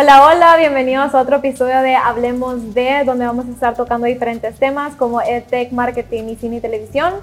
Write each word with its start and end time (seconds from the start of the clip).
Hola, 0.00 0.24
hola, 0.28 0.56
bienvenidos 0.56 1.12
a 1.12 1.22
otro 1.22 1.38
episodio 1.38 1.82
de 1.82 1.96
Hablemos 1.96 2.72
de, 2.72 3.02
donde 3.04 3.26
vamos 3.26 3.46
a 3.46 3.50
estar 3.50 3.74
tocando 3.74 4.06
diferentes 4.06 4.54
temas 4.54 4.94
como 4.94 5.20
EdTech, 5.20 5.72
marketing 5.72 6.28
y 6.28 6.36
cine 6.36 6.58
y 6.58 6.60
televisión. 6.60 7.14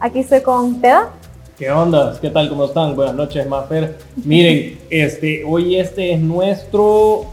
Aquí 0.00 0.18
estoy 0.18 0.40
con 0.40 0.80
Teda. 0.80 1.10
¿Qué 1.56 1.70
onda? 1.70 2.18
¿Qué 2.20 2.28
tal? 2.30 2.48
¿Cómo 2.48 2.64
están? 2.64 2.96
Buenas 2.96 3.14
noches, 3.14 3.46
Mafer. 3.46 3.96
Miren, 4.24 4.76
este, 4.90 5.44
hoy 5.44 5.76
este 5.76 6.14
es 6.14 6.20
nuestro 6.20 7.26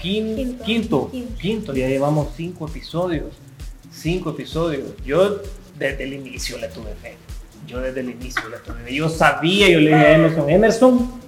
quinto, 0.00 0.64
quinto, 0.64 1.10
quinto, 1.38 1.74
ya 1.74 1.86
llevamos 1.86 2.28
cinco 2.34 2.66
episodios. 2.66 3.26
Cinco 3.92 4.30
episodios. 4.30 4.94
Yo 5.04 5.42
desde 5.78 6.04
el 6.04 6.14
inicio 6.14 6.56
le 6.56 6.68
tuve 6.68 6.94
fe. 7.02 7.18
Yo 7.66 7.80
desde 7.80 8.00
el 8.00 8.08
inicio 8.08 8.48
le 8.48 8.56
tuve 8.60 8.82
fe. 8.82 8.94
Yo 8.94 9.10
sabía, 9.10 9.68
yo 9.68 9.78
le 9.78 9.90
dije 9.90 10.06
a 10.06 10.12
Emerson, 10.14 10.48
Emerson, 10.48 11.20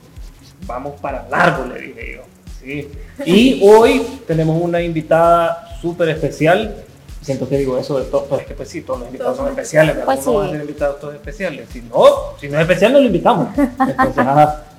vamos 0.64 0.98
para 1.02 1.28
largo, 1.28 1.66
le 1.66 1.80
dije 1.82 2.12
yo. 2.14 2.29
Y 2.64 3.60
hoy 3.62 4.02
tenemos 4.26 4.60
una 4.60 4.80
invitada 4.82 5.78
súper 5.80 6.10
especial. 6.10 6.76
Siento 7.22 7.48
que 7.48 7.58
digo 7.58 7.76
eso 7.78 7.98
de 7.98 8.06
todo, 8.06 8.24
pues 8.24 8.46
que 8.46 8.54
pues 8.54 8.68
sí, 8.68 8.80
todos 8.80 9.00
los 9.00 9.08
invitados 9.08 9.36
son 9.36 9.48
especiales, 9.48 9.96
¿verdad? 9.96 10.14
Pues 10.14 10.26
no 10.26 10.34
van 10.34 10.46
a 10.46 10.50
ser 10.52 10.60
invitados 10.60 11.00
todos 11.00 11.14
especiales. 11.14 11.68
Si 11.70 11.82
no, 11.82 12.04
si 12.40 12.48
no 12.48 12.56
es 12.56 12.62
especial, 12.62 12.92
no 12.92 13.00
lo 13.00 13.06
invitamos. 13.06 13.48
Entonces, 13.58 14.24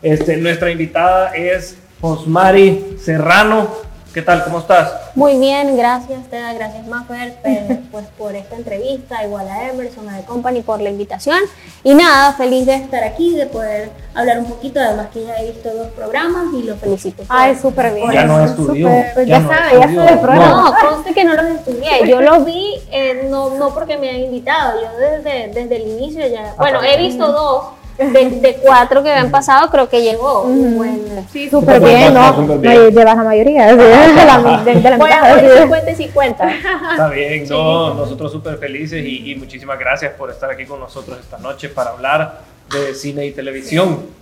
este, 0.02 0.38
nuestra 0.38 0.72
invitada 0.72 1.36
es 1.36 1.76
Osmari 2.02 2.98
Serrano. 3.00 3.91
¿Qué 4.14 4.22
tal? 4.22 4.44
¿Cómo 4.44 4.60
estás? 4.60 4.92
Muy 5.16 5.38
bien, 5.38 5.78
gracias, 5.78 6.28
Teda, 6.30 6.52
gracias 6.52 6.86
Maffer, 6.86 7.34
pues 7.92 8.06
por 8.18 8.36
esta 8.36 8.58
entrevista, 8.58 9.24
igual 9.24 9.48
a 9.48 9.70
Emerson, 9.70 10.10
a 10.10 10.18
The 10.18 10.26
Company 10.26 10.62
por 10.62 10.82
la 10.82 10.90
invitación. 10.90 11.38
Y 11.82 11.94
nada, 11.94 12.34
feliz 12.34 12.66
de 12.66 12.76
estar 12.76 13.06
aquí, 13.06 13.34
de 13.36 13.46
poder 13.46 13.90
hablar 14.14 14.40
un 14.40 14.48
poquito, 14.48 14.82
además 14.82 15.08
que 15.14 15.24
ya 15.24 15.38
he 15.38 15.54
visto 15.54 15.74
dos 15.74 15.88
programas 15.92 16.48
y 16.54 16.64
lo 16.64 16.76
felicito. 16.76 17.24
Ay, 17.30 17.56
súper 17.56 17.94
bien. 17.94 18.12
Ya 18.12 18.26
no 18.26 18.44
estudió. 18.44 18.90
Ya, 18.90 19.24
ya, 19.24 19.42
sabe, 19.48 19.80
ya 19.80 19.96
sabe 19.96 20.12
el 20.12 20.20
programa. 20.20 20.76
No, 20.82 20.90
conste 20.90 21.14
que 21.14 21.24
no 21.24 21.34
los 21.34 21.46
estudié, 21.46 22.06
yo 22.06 22.22
los 22.22 22.44
vi, 22.44 22.82
eh, 22.92 23.28
no, 23.30 23.52
no 23.52 23.74
porque 23.74 23.98
me 23.98 24.10
han 24.10 24.20
invitado, 24.20 24.82
yo 24.82 24.90
desde, 25.00 25.54
desde 25.54 25.76
el 25.78 25.84
inicio 25.84 26.28
ya, 26.28 26.54
bueno, 26.58 26.84
he 26.84 26.98
visto 26.98 27.32
dos 27.32 27.81
de, 27.98 28.58
cuatro 28.62 29.04
que 29.04 29.12
habían 29.12 29.32
pasado, 29.32 29.70
creo 29.70 29.90
que 29.90 30.02
llegó 30.02 30.44
un 30.44 30.78
buen. 30.78 31.28
Sí, 31.32 31.50
súper 31.50 31.80
bien, 31.80 32.14
¿no? 32.14 32.34
Bien. 32.58 32.90
llevas 32.90 33.16
la 33.18 33.24
mayoría. 33.24 33.70
sí, 33.70 33.76
de 33.78 34.26
la, 34.26 34.62
de, 34.64 34.74
de 34.76 34.90
la 34.90 34.96
a 34.96 34.98
mitad, 34.98 35.40
sí. 35.40 35.62
50 35.62 35.92
y 35.92 35.96
50. 35.96 36.52
Está 36.92 37.10
bien, 37.10 37.48
no, 37.50 37.94
nosotros 37.94 38.32
súper 38.32 38.58
felices 38.58 39.04
y, 39.06 39.32
y 39.32 39.36
muchísimas 39.36 39.78
gracias 39.78 40.14
por 40.14 40.30
estar 40.30 40.50
aquí 40.50 40.66
con 40.66 40.80
nosotros 40.80 41.20
esta 41.20 41.38
noche 41.38 41.70
para 41.70 41.92
hablar 41.92 42.42
de 42.72 42.94
cine 42.94 43.26
y 43.26 43.32
televisión. 43.32 44.22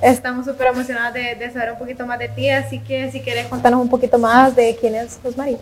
Estamos 0.00 0.46
súper 0.46 0.68
emocionadas 0.68 1.14
de, 1.14 1.34
de 1.36 1.50
saber 1.52 1.72
un 1.72 1.78
poquito 1.78 2.06
más 2.06 2.18
de 2.18 2.28
ti, 2.28 2.48
así 2.48 2.80
que 2.80 3.10
si 3.12 3.20
quieres 3.20 3.46
contarnos 3.46 3.80
un 3.80 3.88
poquito 3.88 4.18
más 4.18 4.56
de 4.56 4.76
quién 4.80 4.94
es 4.94 5.20
Rosmarie. 5.22 5.58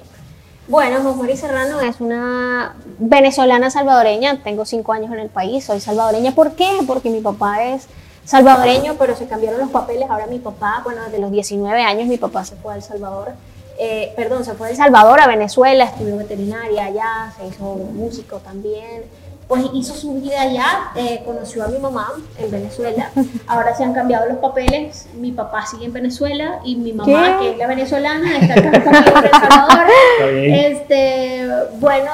Bueno, 0.71 1.03
Josmari 1.03 1.37
Serrano 1.37 1.81
es 1.81 2.01
una 2.01 2.77
venezolana 3.01 3.71
salvadoreña. 3.71 4.41
Tengo 4.45 4.65
cinco 4.65 4.93
años 4.93 5.11
en 5.11 5.19
el 5.19 5.29
país, 5.29 5.65
soy 5.65 5.81
salvadoreña. 5.81 6.33
¿Por 6.33 6.53
qué? 6.53 6.79
Porque 6.87 7.11
mi 7.11 7.21
papá 7.21 7.65
es 7.65 7.89
salvadoreño, 8.25 8.95
pero 8.97 9.17
se 9.17 9.27
cambiaron 9.27 9.59
los 9.59 9.71
papeles. 9.71 10.09
Ahora 10.09 10.29
mi 10.29 10.39
papá, 10.39 10.81
bueno, 10.85 11.03
desde 11.07 11.19
los 11.19 11.33
19 11.33 11.83
años 11.83 12.07
mi 12.07 12.19
papá 12.19 12.45
se 12.45 12.55
fue 12.55 12.73
a 12.73 12.77
El 12.77 12.85
Salvador. 12.85 13.33
Eh, 13.81 14.13
perdón, 14.15 14.45
se 14.45 14.55
fue 14.55 14.69
de 14.69 14.75
El 14.75 14.77
Salvador 14.77 15.19
a 15.19 15.27
Venezuela, 15.27 15.87
estudió 15.87 16.17
veterinaria 16.17 16.85
allá, 16.85 17.33
se 17.37 17.48
hizo 17.48 17.65
músico 17.75 18.37
también. 18.37 19.03
Pues 19.51 19.65
hizo 19.75 19.95
su 19.95 20.15
vida 20.15 20.43
allá, 20.43 20.92
eh, 20.95 21.23
conoció 21.27 21.64
a 21.64 21.67
mi 21.67 21.79
mamá 21.79 22.13
en 22.39 22.52
Venezuela. 22.52 23.11
Ahora 23.48 23.74
se 23.77 23.83
han 23.83 23.92
cambiado 23.92 24.27
los 24.29 24.39
papeles. 24.39 25.07
Mi 25.14 25.33
papá 25.33 25.67
sigue 25.67 25.86
en 25.86 25.92
Venezuela 25.92 26.61
y 26.64 26.77
mi 26.77 26.92
mamá, 26.92 27.39
¿Qué? 27.41 27.45
que 27.47 27.51
es 27.51 27.58
la 27.58 27.67
venezolana, 27.67 28.39
está 28.39 28.55
acá 28.55 28.85
conmigo 28.85 29.19
en 29.19 29.24
El 29.24 29.30
Salvador. 29.33 29.86
Este, 30.20 31.48
bueno, 31.80 32.11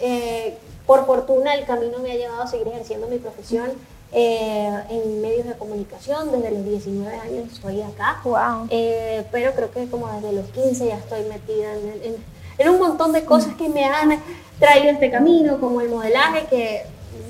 eh, 0.00 0.58
por 0.84 1.06
fortuna 1.06 1.54
el 1.54 1.64
camino 1.64 1.98
me 2.00 2.10
ha 2.10 2.16
llevado 2.16 2.42
a 2.42 2.46
seguir 2.48 2.66
ejerciendo 2.66 3.06
mi 3.06 3.18
profesión 3.18 3.70
eh, 4.12 4.68
en 4.90 5.22
medios 5.22 5.46
de 5.46 5.54
comunicación. 5.54 6.32
Desde 6.32 6.50
los 6.50 6.64
19 6.64 7.16
años 7.16 7.52
estoy 7.52 7.82
acá. 7.82 8.20
Wow. 8.24 8.66
Eh, 8.68 9.24
pero 9.30 9.52
creo 9.52 9.70
que 9.70 9.86
como 9.88 10.08
desde 10.14 10.32
los 10.32 10.46
15 10.46 10.88
ya 10.88 10.96
estoy 10.96 11.22
metida 11.28 11.72
en, 11.72 12.14
en- 12.14 12.39
en 12.60 12.68
un 12.70 12.78
montón 12.78 13.12
de 13.12 13.24
cosas 13.24 13.54
que 13.54 13.68
me 13.68 13.84
han 13.84 14.20
traído 14.58 14.90
este 14.92 15.10
camino, 15.10 15.58
como 15.58 15.80
el 15.80 15.88
modelaje, 15.88 16.46
que 16.48 16.82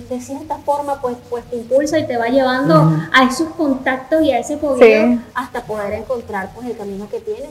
de 0.08 0.20
cierta 0.20 0.56
forma 0.58 1.00
pues, 1.00 1.16
pues 1.30 1.44
te 1.44 1.56
impulsa 1.56 1.98
y 1.98 2.06
te 2.06 2.16
va 2.16 2.26
llevando 2.26 2.90
a 3.12 3.24
esos 3.24 3.48
contactos 3.50 4.22
y 4.22 4.32
a 4.32 4.38
ese 4.40 4.56
poder 4.56 5.06
Sí. 5.06 5.20
hasta 5.34 5.62
poder 5.62 5.92
encontrar 5.94 6.50
pues 6.54 6.66
el 6.66 6.76
camino 6.76 7.08
que 7.08 7.20
tienes. 7.20 7.50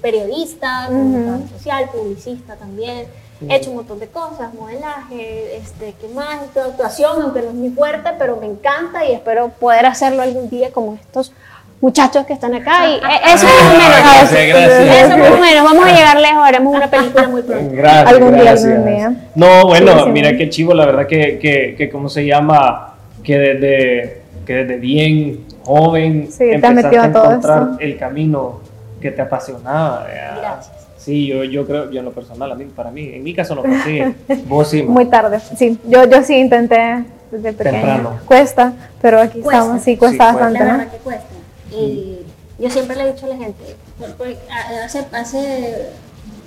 Periodista, 0.00 0.86
Ujú. 0.88 0.98
comunicador 0.98 1.48
social, 1.56 1.88
publicista 1.90 2.56
también. 2.56 3.06
He 3.48 3.54
hecho 3.54 3.70
un 3.70 3.76
montón 3.76 4.00
de 4.00 4.08
cosas, 4.08 4.52
modelaje, 4.54 5.56
este, 5.56 5.94
¿qué 6.00 6.08
más? 6.08 6.40
Actuación, 6.56 7.22
aunque 7.22 7.42
no 7.42 7.48
es 7.48 7.54
muy 7.54 7.70
fuerte, 7.70 8.10
pero 8.18 8.36
me 8.36 8.46
encanta 8.46 9.04
y 9.04 9.12
espero 9.12 9.50
poder 9.60 9.86
hacerlo 9.86 10.22
algún 10.22 10.48
día 10.50 10.72
como 10.72 10.94
estos 10.94 11.32
muchachos 11.80 12.26
que 12.26 12.32
están 12.32 12.54
acá. 12.54 12.88
Y 12.88 12.94
eh, 12.96 13.00
eso 13.34 13.46
más 13.46 13.62
o 13.62 13.78
menos. 13.78 13.96
Gracias, 14.02 14.48
gracias. 14.48 15.04
Eso 15.06 15.18
más 15.18 15.30
o 15.30 15.38
menos. 15.38 15.64
Vamos 15.64 15.86
a 15.86 15.92
llegar 15.92 16.20
lejos, 16.20 16.38
haremos 16.46 16.74
una 16.76 16.90
película 16.90 17.28
muy 17.28 17.42
pronto. 17.42 17.70
Gracias. 17.76 18.12
Algún 18.12 18.34
día, 18.34 18.42
gracias. 18.44 18.72
algún 18.72 18.86
día. 18.96 19.12
No, 19.34 19.66
bueno, 19.66 19.92
Sí, 19.92 20.04
sí. 20.04 20.10
mira 20.10 20.36
qué 20.36 20.48
chivo, 20.48 20.74
la 20.74 20.86
verdad 20.86 21.06
que, 21.06 21.38
que, 21.38 21.74
que 21.76 21.88
¿cómo 21.90 22.08
se 22.08 22.24
llama? 22.26 22.94
Que 23.22 23.38
desde, 23.38 24.22
que 24.46 24.54
desde 24.54 24.76
bien 24.76 25.44
joven 25.64 26.28
Sí, 26.30 26.38
te 26.38 26.44
has 26.50 26.54
empezaste 26.54 26.82
metido 26.82 27.02
a 27.02 27.06
a 27.06 27.12
todo 27.12 27.24
encontrar 27.26 27.68
el 27.80 27.96
camino 27.98 28.60
que 29.00 29.10
te 29.10 29.22
apasionaba. 29.22 30.04
¿verdad? 30.04 30.36
Gracias. 30.40 30.76
Sí, 30.96 31.26
yo, 31.26 31.44
yo 31.44 31.66
creo, 31.66 31.90
yo 31.90 32.00
en 32.00 32.04
lo 32.04 32.12
personal, 32.12 32.50
a 32.52 32.54
mí, 32.54 32.64
para 32.64 32.90
mí, 32.90 33.10
en 33.14 33.22
mi 33.22 33.32
caso 33.34 33.54
no 33.54 33.62
fue 33.62 33.76
así. 33.76 34.02
Vos 34.46 34.68
sí. 34.68 34.82
Muy 34.82 35.06
tarde, 35.06 35.38
sí. 35.56 35.78
Yo, 35.86 36.04
yo 36.06 36.22
sí 36.22 36.34
intenté 36.36 37.04
desde 37.30 37.52
pequeña. 37.52 37.78
Temprano. 37.80 38.10
Cuesta, 38.26 38.72
pero 39.00 39.20
aquí 39.20 39.40
Cuesta. 39.40 39.62
estamos, 39.62 39.82
sí, 39.82 39.96
cuesta 39.96 40.10
Sí, 40.32 40.32
cuesta. 40.32 40.32
bastante, 40.48 40.58
La 40.58 40.64
¿no? 40.72 40.78
verdad 40.78 40.92
que 40.92 40.98
cuesta. 40.98 41.24
Y 41.70 42.18
yo 42.58 42.70
siempre 42.70 42.96
le 42.96 43.02
he 43.08 43.12
dicho 43.12 43.26
a 43.26 43.30
la 43.30 43.36
gente, 43.36 43.76
por- 44.16 44.26
a- 44.50 44.84
hace, 44.84 45.06
hace 45.12 45.86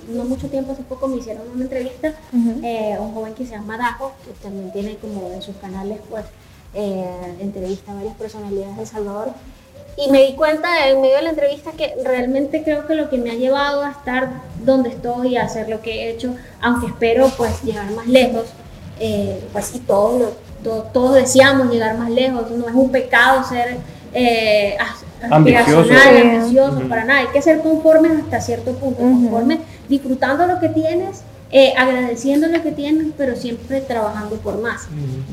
no 0.08 0.24
mucho 0.24 0.48
tiempo, 0.48 0.72
hace 0.72 0.82
poco 0.82 1.06
me 1.08 1.16
hicieron 1.18 1.42
una 1.54 1.62
entrevista 1.62 2.12
eh, 2.64 2.94
a 2.94 3.00
un 3.00 3.14
joven 3.14 3.34
que 3.34 3.46
se 3.46 3.52
llama 3.52 3.78
Dajo, 3.78 4.12
que 4.24 4.32
también 4.42 4.72
tiene 4.72 4.96
como 4.96 5.30
en 5.32 5.40
sus 5.42 5.56
canales, 5.56 5.98
pues, 6.10 6.24
eh, 6.74 7.34
entrevista 7.40 7.92
a 7.92 7.94
varias 7.96 8.16
personalidades 8.16 8.76
de 8.76 8.82
El 8.82 8.88
Salvador. 8.88 9.32
Y 9.96 10.10
me 10.10 10.22
di 10.26 10.34
cuenta 10.34 10.88
en 10.88 11.02
medio 11.02 11.16
de 11.16 11.22
la 11.22 11.30
entrevista 11.30 11.72
que 11.72 11.94
realmente 12.02 12.62
creo 12.64 12.86
que 12.86 12.94
lo 12.94 13.10
que 13.10 13.18
me 13.18 13.30
ha 13.30 13.34
llevado 13.34 13.82
a 13.82 13.90
estar 13.90 14.30
donde 14.64 14.88
estoy, 14.88 15.36
a 15.36 15.44
hacer 15.44 15.68
lo 15.68 15.82
que 15.82 15.92
he 16.06 16.10
hecho, 16.10 16.34
aunque 16.62 16.86
espero 16.86 17.30
pues 17.36 17.62
llegar 17.62 17.90
más 17.92 18.06
lejos, 18.06 18.44
eh, 18.98 19.42
pues 19.52 19.66
sí, 19.66 19.80
todos, 19.80 20.20
lo- 20.20 20.32
to- 20.64 20.84
todos 20.94 21.14
deseamos 21.14 21.70
llegar 21.70 21.96
más 21.98 22.08
lejos, 22.10 22.50
no 22.50 22.68
es 22.68 22.74
un 22.74 22.90
pecado 22.90 23.44
ser 23.46 23.76
eh, 24.14 24.76
as- 25.22 25.32
Ambicioso. 25.32 25.80
aspiracional, 25.80 26.14
Sí. 26.22 26.36
ambicioso, 26.38 26.76
Ujú. 26.78 26.88
para 26.88 27.04
nada, 27.04 27.20
hay 27.20 27.26
que 27.28 27.42
ser 27.42 27.60
conformes 27.60 28.12
hasta 28.22 28.40
cierto 28.40 28.72
punto, 28.72 29.02
Ujú. 29.02 29.22
conformes, 29.22 29.58
disfrutando 29.88 30.46
lo 30.46 30.58
que 30.60 30.68
tienes, 30.68 31.22
eh, 31.50 31.74
agradeciendo 31.76 32.46
lo 32.48 32.62
que 32.62 32.72
tienes, 32.72 33.08
pero 33.16 33.36
siempre 33.36 33.80
trabajando 33.82 34.36
por 34.36 34.60
más. 34.60 34.82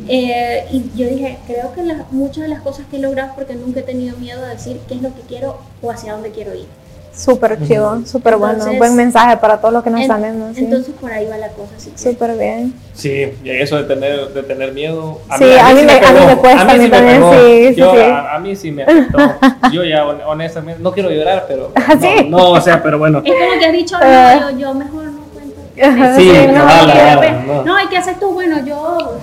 Eh, 0.08 0.66
y 0.72 0.92
yo 0.96 1.08
dije, 1.08 1.38
creo 1.48 1.74
que 1.74 1.84
las- 1.84 2.12
muchas 2.12 2.44
de 2.44 2.50
las 2.50 2.62
cosas 2.62 2.86
que 2.92 2.98
he 2.98 3.00
logrado 3.00 3.30
es 3.30 3.36
porque 3.36 3.56
nunca 3.56 3.80
he 3.80 3.84
tenido 3.84 4.18
miedo 4.18 4.44
a 4.44 4.50
decir 4.50 4.80
qué 4.88 4.96
es 4.96 5.02
lo 5.02 5.16
que 5.16 5.22
quiero 5.22 5.58
o 5.82 5.92
hacia 5.92 6.14
dónde 6.14 6.32
quiero 6.32 6.54
ir. 6.54 6.66
Súper 7.16 7.58
chido, 7.68 8.02
súper 8.06 8.38
bueno. 8.38 8.64
Buen 8.78 8.96
mensaje 8.96 9.36
para 9.38 9.57
todos 9.57 9.74
los 9.74 9.84
que 9.84 9.89
nos 9.89 10.00
En- 10.00 10.04
están 10.04 10.22
viendo. 10.22 10.54
Sí. 10.54 10.63
Entonces 10.63 10.94
por 11.00 11.12
ahí 11.12 11.28
va 11.28 11.38
la 11.38 11.50
cosa. 11.50 11.72
Que- 11.84 11.98
Súper 11.98 12.38
bien. 12.38 12.74
Sí, 12.94 13.34
y 13.44 13.50
eso 13.50 13.75
de 13.78 13.84
tener, 13.84 14.30
de 14.30 14.44
tener 14.44 14.72
miedo. 14.74 15.19
Sí, 15.38 15.44
a 15.60 15.74
mí 15.74 15.81
me- 15.84 15.94
a 16.06 16.12
mí 16.13 16.25
me 16.28 16.36
cuesta, 16.38 16.62
a 16.62 16.66
mí 16.66 16.80
me 16.80 16.89
también, 16.89 17.16
pegó. 17.18 17.34
sí, 17.34 17.68
sí, 17.69 17.75
Yo, 17.75 17.92
sí. 17.92 17.98
A, 18.00 18.36
a 18.36 18.39
mí 18.39 18.56
sí 18.56 18.72
me 18.72 18.84
afectó. 18.84 19.18
Yo 19.74 19.84
ya, 19.84 20.06
hon- 20.06 20.22
honestamente, 20.25 20.81
no 20.81 20.92
quiero 20.92 21.10
llorar, 21.10 21.45
pero. 21.48 21.72
¿Ah, 21.75 21.95
sí? 22.00 22.25
No, 22.30 22.38
no, 22.38 22.50
o 22.51 22.62
sea, 22.62 22.81
pero 22.81 22.98
bueno. 23.00 23.22
Es 23.25 23.34
como 23.34 23.60
que 23.60 23.66
has 23.66 23.74
dicho, 23.74 23.98
no, 24.00 24.51
yo, 24.51 24.57
yo 24.57 24.74
mejor 24.74 25.04
no 25.06 25.19
cuento. 25.34 25.56
Sí, 26.18 26.30
sí, 26.30 26.48
no, 26.48 27.54
no. 27.54 27.63
no, 27.63 27.81
¿y 27.84 27.88
qué 27.89 27.98
haces 27.98 28.19
tú? 28.19 28.31
Bueno, 28.34 28.63
yo. 28.66 29.18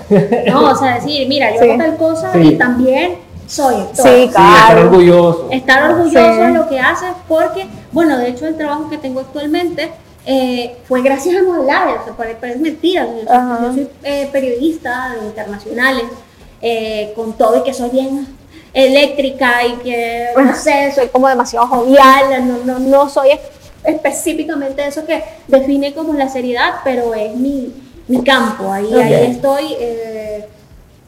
No, 0.49 0.70
o 0.70 0.75
sea, 0.75 0.94
decir, 0.96 1.26
mira, 1.28 1.50
yo 1.55 1.61
Sí. 1.62 1.69
hago 1.70 1.78
tal 1.78 1.96
cosa 1.96 2.32
Sí. 2.32 2.40
y 2.40 2.56
también 2.56 3.14
soy 3.46 3.75
actor. 3.76 3.96
Sí, 3.96 4.02
Sí, 4.14 4.22
estar 4.25 4.66
claro. 4.66 4.81
orgulloso. 4.88 5.48
Estar 5.50 5.90
orgulloso 5.90 6.32
Sí. 6.34 6.40
de 6.40 6.48
lo 6.52 6.69
que 6.69 6.81
haces, 6.81 7.08
porque, 7.28 7.66
bueno, 7.93 8.19
de 8.19 8.28
hecho, 8.28 8.46
el 8.46 8.56
trabajo 8.56 8.88
que 8.90 8.98
tengo 8.98 9.20
actualmente 9.20 9.90
eh, 10.28 10.76
fue 10.88 11.02
gracias 11.02 11.37
al 11.37 11.44
modelaje, 11.46 11.94
o 12.00 12.04
sea, 12.04 12.12
parece 12.16 12.56
mentira. 12.56 13.06
Yo 13.06 13.12
soy, 13.28 13.37
Ajá. 13.37 13.58
yo 13.62 13.72
soy, 13.75 13.88
eh, 14.02 14.28
periodista 14.32 15.14
de 15.20 15.26
internacionales, 15.26 16.02
eh, 16.60 17.12
con 17.14 17.32
todo 17.34 17.58
y 17.58 17.62
que 17.62 17.72
soy 17.72 17.90
bien 17.90 18.26
eléctrica 18.75 19.64
y 19.64 19.72
que, 19.84 20.26
no 20.37 20.54
sé, 20.54 20.90
soy 20.94 21.08
como 21.08 21.28
demasiado 21.28 21.66
jovial, 21.69 22.46
no, 22.46 22.58
no, 22.64 22.78
no 22.81 23.08
soy 23.08 23.31
es- 23.31 23.40
específicamente 23.84 24.84
eso 24.87 25.04
que 25.06 25.22
define 25.49 25.94
como 25.94 26.12
la 26.12 26.28
seriedad, 26.28 26.75
pero 26.84 27.14
es 27.14 27.34
mi, 27.37 27.72
mi 28.08 28.22
campo, 28.25 28.72
ahí, 28.72 28.92
ahí 28.94 29.31
estoy. 29.31 29.75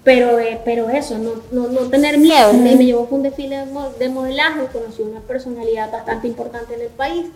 Pero, 0.09 0.39
eh, 0.39 0.59
pero 0.65 0.89
eso, 0.89 1.19
no, 1.19 1.33
no, 1.53 1.69
no 1.69 1.81
tener 1.91 2.17
miedo. 2.17 2.55
Me, 2.55 2.77
me 2.77 2.87
llevó 2.87 3.07
fue 3.07 3.19
un 3.19 3.25
desfile 3.25 3.67
de 3.99 4.09
modelaje, 4.09 4.67
conocí 4.73 5.03
una 5.03 5.21
personalidad 5.21 5.93
bastante 5.93 6.27
importante 6.27 6.75
en 6.77 6.81
el 6.81 6.89
país 6.89 7.27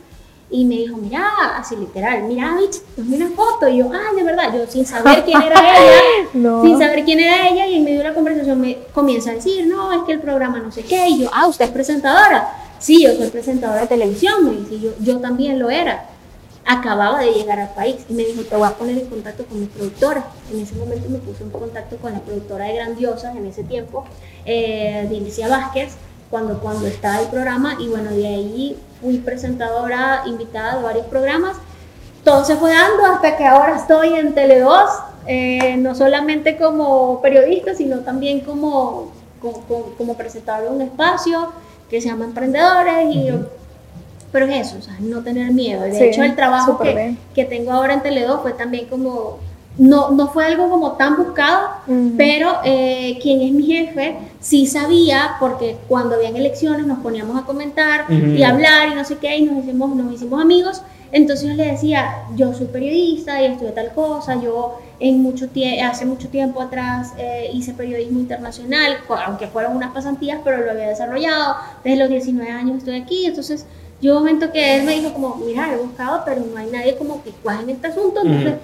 y 0.49 0.65
me 0.65 0.77
dijo, 0.77 0.97
mira, 0.97 1.29
así 1.59 1.77
literal, 1.77 2.23
mira, 2.23 2.57
bitch, 2.57 2.81
tomé 2.97 3.17
una 3.17 3.29
foto. 3.29 3.69
Y 3.69 3.77
yo, 3.77 3.91
ah, 3.93 4.17
de 4.17 4.23
verdad, 4.23 4.55
yo 4.55 4.67
sin 4.67 4.87
saber 4.87 5.23
quién 5.23 5.43
era 5.43 5.61
ella, 5.77 6.63
sin 6.63 6.79
saber 6.79 7.05
quién 7.05 7.21
era 7.21 7.47
ella, 7.47 7.67
y 7.67 7.75
en 7.75 7.85
medio 7.85 7.99
de 7.99 8.05
la 8.05 8.15
conversación 8.15 8.59
me 8.59 8.79
comienza 8.95 9.33
a 9.33 9.35
decir, 9.35 9.67
no, 9.67 9.93
es 9.93 10.05
que 10.07 10.13
el 10.13 10.21
programa 10.21 10.59
no 10.59 10.73
sé 10.73 10.83
qué. 10.83 11.11
Y 11.11 11.19
yo, 11.25 11.31
ah, 11.31 11.49
usted 11.49 11.67
es 11.67 11.73
presentadora. 11.73 12.57
Sí, 12.79 13.03
yo 13.03 13.15
soy 13.15 13.29
presentadora 13.29 13.83
de 13.83 13.87
televisión, 13.87 14.47
me 14.47 14.53
dice, 14.53 14.81
yo, 14.81 14.93
yo 14.99 15.19
también 15.19 15.59
lo 15.59 15.69
era. 15.69 16.09
Acababa 16.65 17.21
de 17.21 17.33
llegar 17.33 17.59
al 17.59 17.75
país 17.75 17.97
y 18.09 18.15
me 18.15 18.25
dijo, 18.25 18.43
te 18.43 18.57
voy 18.57 18.69
a 18.69 18.75
poner 18.75 18.97
en 18.99 19.07
contacto 19.07 19.45
con 19.47 19.61
mi 19.61 19.67
productora. 19.67 20.25
En 20.53 20.61
ese 20.61 20.77
momento 20.77 21.09
me 21.09 21.19
puse 21.19 21.43
en 21.43 21.51
contacto 21.51 21.97
con 21.97 22.13
la 22.13 22.21
productora 22.21 22.67
de 22.67 22.75
Grandiosas 22.75 23.37
en 23.37 23.47
ese 23.47 23.65
tiempo, 23.65 24.05
eh, 24.45 25.09
de 25.11 25.49
Vázquez 25.49 25.97
cuando, 26.33 26.61
cuando 26.61 26.87
estaba 26.87 27.21
el 27.21 27.29
programa 27.29 27.77
y 27.79 27.89
bueno, 27.89 28.11
de 28.11 28.27
ahí 28.27 28.79
fui 29.03 29.19
presentadora 29.19 30.23
invitada 30.27 30.73
a 30.73 30.83
varios 30.83 31.07
programas. 31.07 31.57
Todo 32.25 32.45
se 32.45 32.57
fue 32.57 32.73
dando 32.73 33.05
hasta 33.05 33.37
que 33.37 33.45
ahora 33.45 33.77
estoy 33.77 34.15
en 34.15 34.35
Tele2, 34.35 34.89
eh, 35.27 35.77
no 35.77 35.95
solamente 35.95 36.57
como 36.57 37.21
periodista, 37.21 37.75
sino 37.75 37.99
también 37.99 38.41
como, 38.41 39.13
como, 39.41 40.15
presentadora 40.15 40.71
de 40.71 40.77
un 40.77 40.83
espacio 40.83 41.49
que 41.91 42.01
se 42.01 42.09
llama 42.09 42.25
Emprendedores. 42.25 43.15
Y, 43.15 43.31
Pero 44.33 44.47
es 44.47 44.69
eso, 44.69 44.79
o 44.79 44.83
sea, 44.83 44.97
no 45.01 45.23
tener 45.23 45.53
miedo. 45.53 45.83
De 45.83 46.09
hecho, 46.09 46.23
el 46.23 46.35
trabajo 46.35 46.79
que, 46.79 47.17
que, 47.35 47.45
tengo 47.45 47.71
ahora 47.71 47.95
en 47.95 48.01
Tele2 48.01 48.41
fue 48.41 48.53
también 48.55 48.87
como 48.87 49.39
no, 49.79 50.11
no 50.11 50.29
fue 50.29 50.45
algo 50.45 50.69
como 50.69 50.93
tan 50.93 51.17
buscado, 51.17 51.69
pero 52.17 52.59
eh, 52.65 53.19
quien 53.23 53.41
es 53.41 53.53
mi 53.53 53.65
jefe 53.65 54.17
sí 54.41 54.67
sabía, 54.67 55.37
porque 55.41 55.77
cuando 55.89 56.17
habían 56.17 56.37
elecciones 56.37 56.87
nos 56.87 56.99
poníamos 56.99 57.41
a 57.41 57.47
comentar 57.47 58.07
y 58.11 58.43
hablar 58.43 58.89
y 58.89 58.95
no 58.95 59.05
sé 59.05 59.17
qué, 59.17 59.37
y 59.37 59.43
nos 59.43 59.65
hicimos, 59.65 59.95
nos 59.97 60.13
hicimos 60.13 60.43
amigos. 60.43 60.83
Entonces 61.11 61.51
yo 61.51 61.55
le 61.55 61.73
decía, 61.73 62.25
yo 62.37 62.55
soy 62.55 62.67
periodista 62.67 63.43
y 63.43 63.47
estudié 63.47 63.73
tal 63.73 63.93
cosa, 63.93 64.41
yo 64.41 64.79
en 64.99 65.23
mucho 65.23 65.47
hace 65.83 66.07
mucho 66.07 66.29
tiempo 66.29 66.63
atrás 66.63 67.13
eh, 67.19 67.51
hice 67.53 67.75
periodismo 67.75 68.19
internacional, 68.19 68.97
aunque 69.27 69.47
fueron 69.47 69.77
unas 69.77 69.93
pasantías, 69.93 70.41
pero 70.43 70.65
lo 70.65 70.71
había 70.71 70.89
desarrollado, 70.89 71.57
desde 71.85 71.99
los 71.99 72.09
19 72.09 72.51
años 72.51 72.79
estoy 72.79 72.97
aquí, 72.97 73.27
entonces 73.27 73.67
yo 74.03 74.19
un 74.19 74.19
momento 74.19 74.53
que 74.53 74.77
él 74.77 74.83
me 74.83 74.93
dijo 74.97 75.15
como, 75.15 75.37
mira, 75.37 75.73
he 75.73 75.77
buscado, 75.77 76.23
pero 76.27 76.43
no 76.43 76.59
hay 76.59 76.67
nadie 76.71 76.97
como 76.97 77.23
que 77.23 77.31
cuaje 77.31 77.63
en 77.63 77.71
este 77.71 77.87
asunto, 77.87 78.21
entonces 78.23 78.55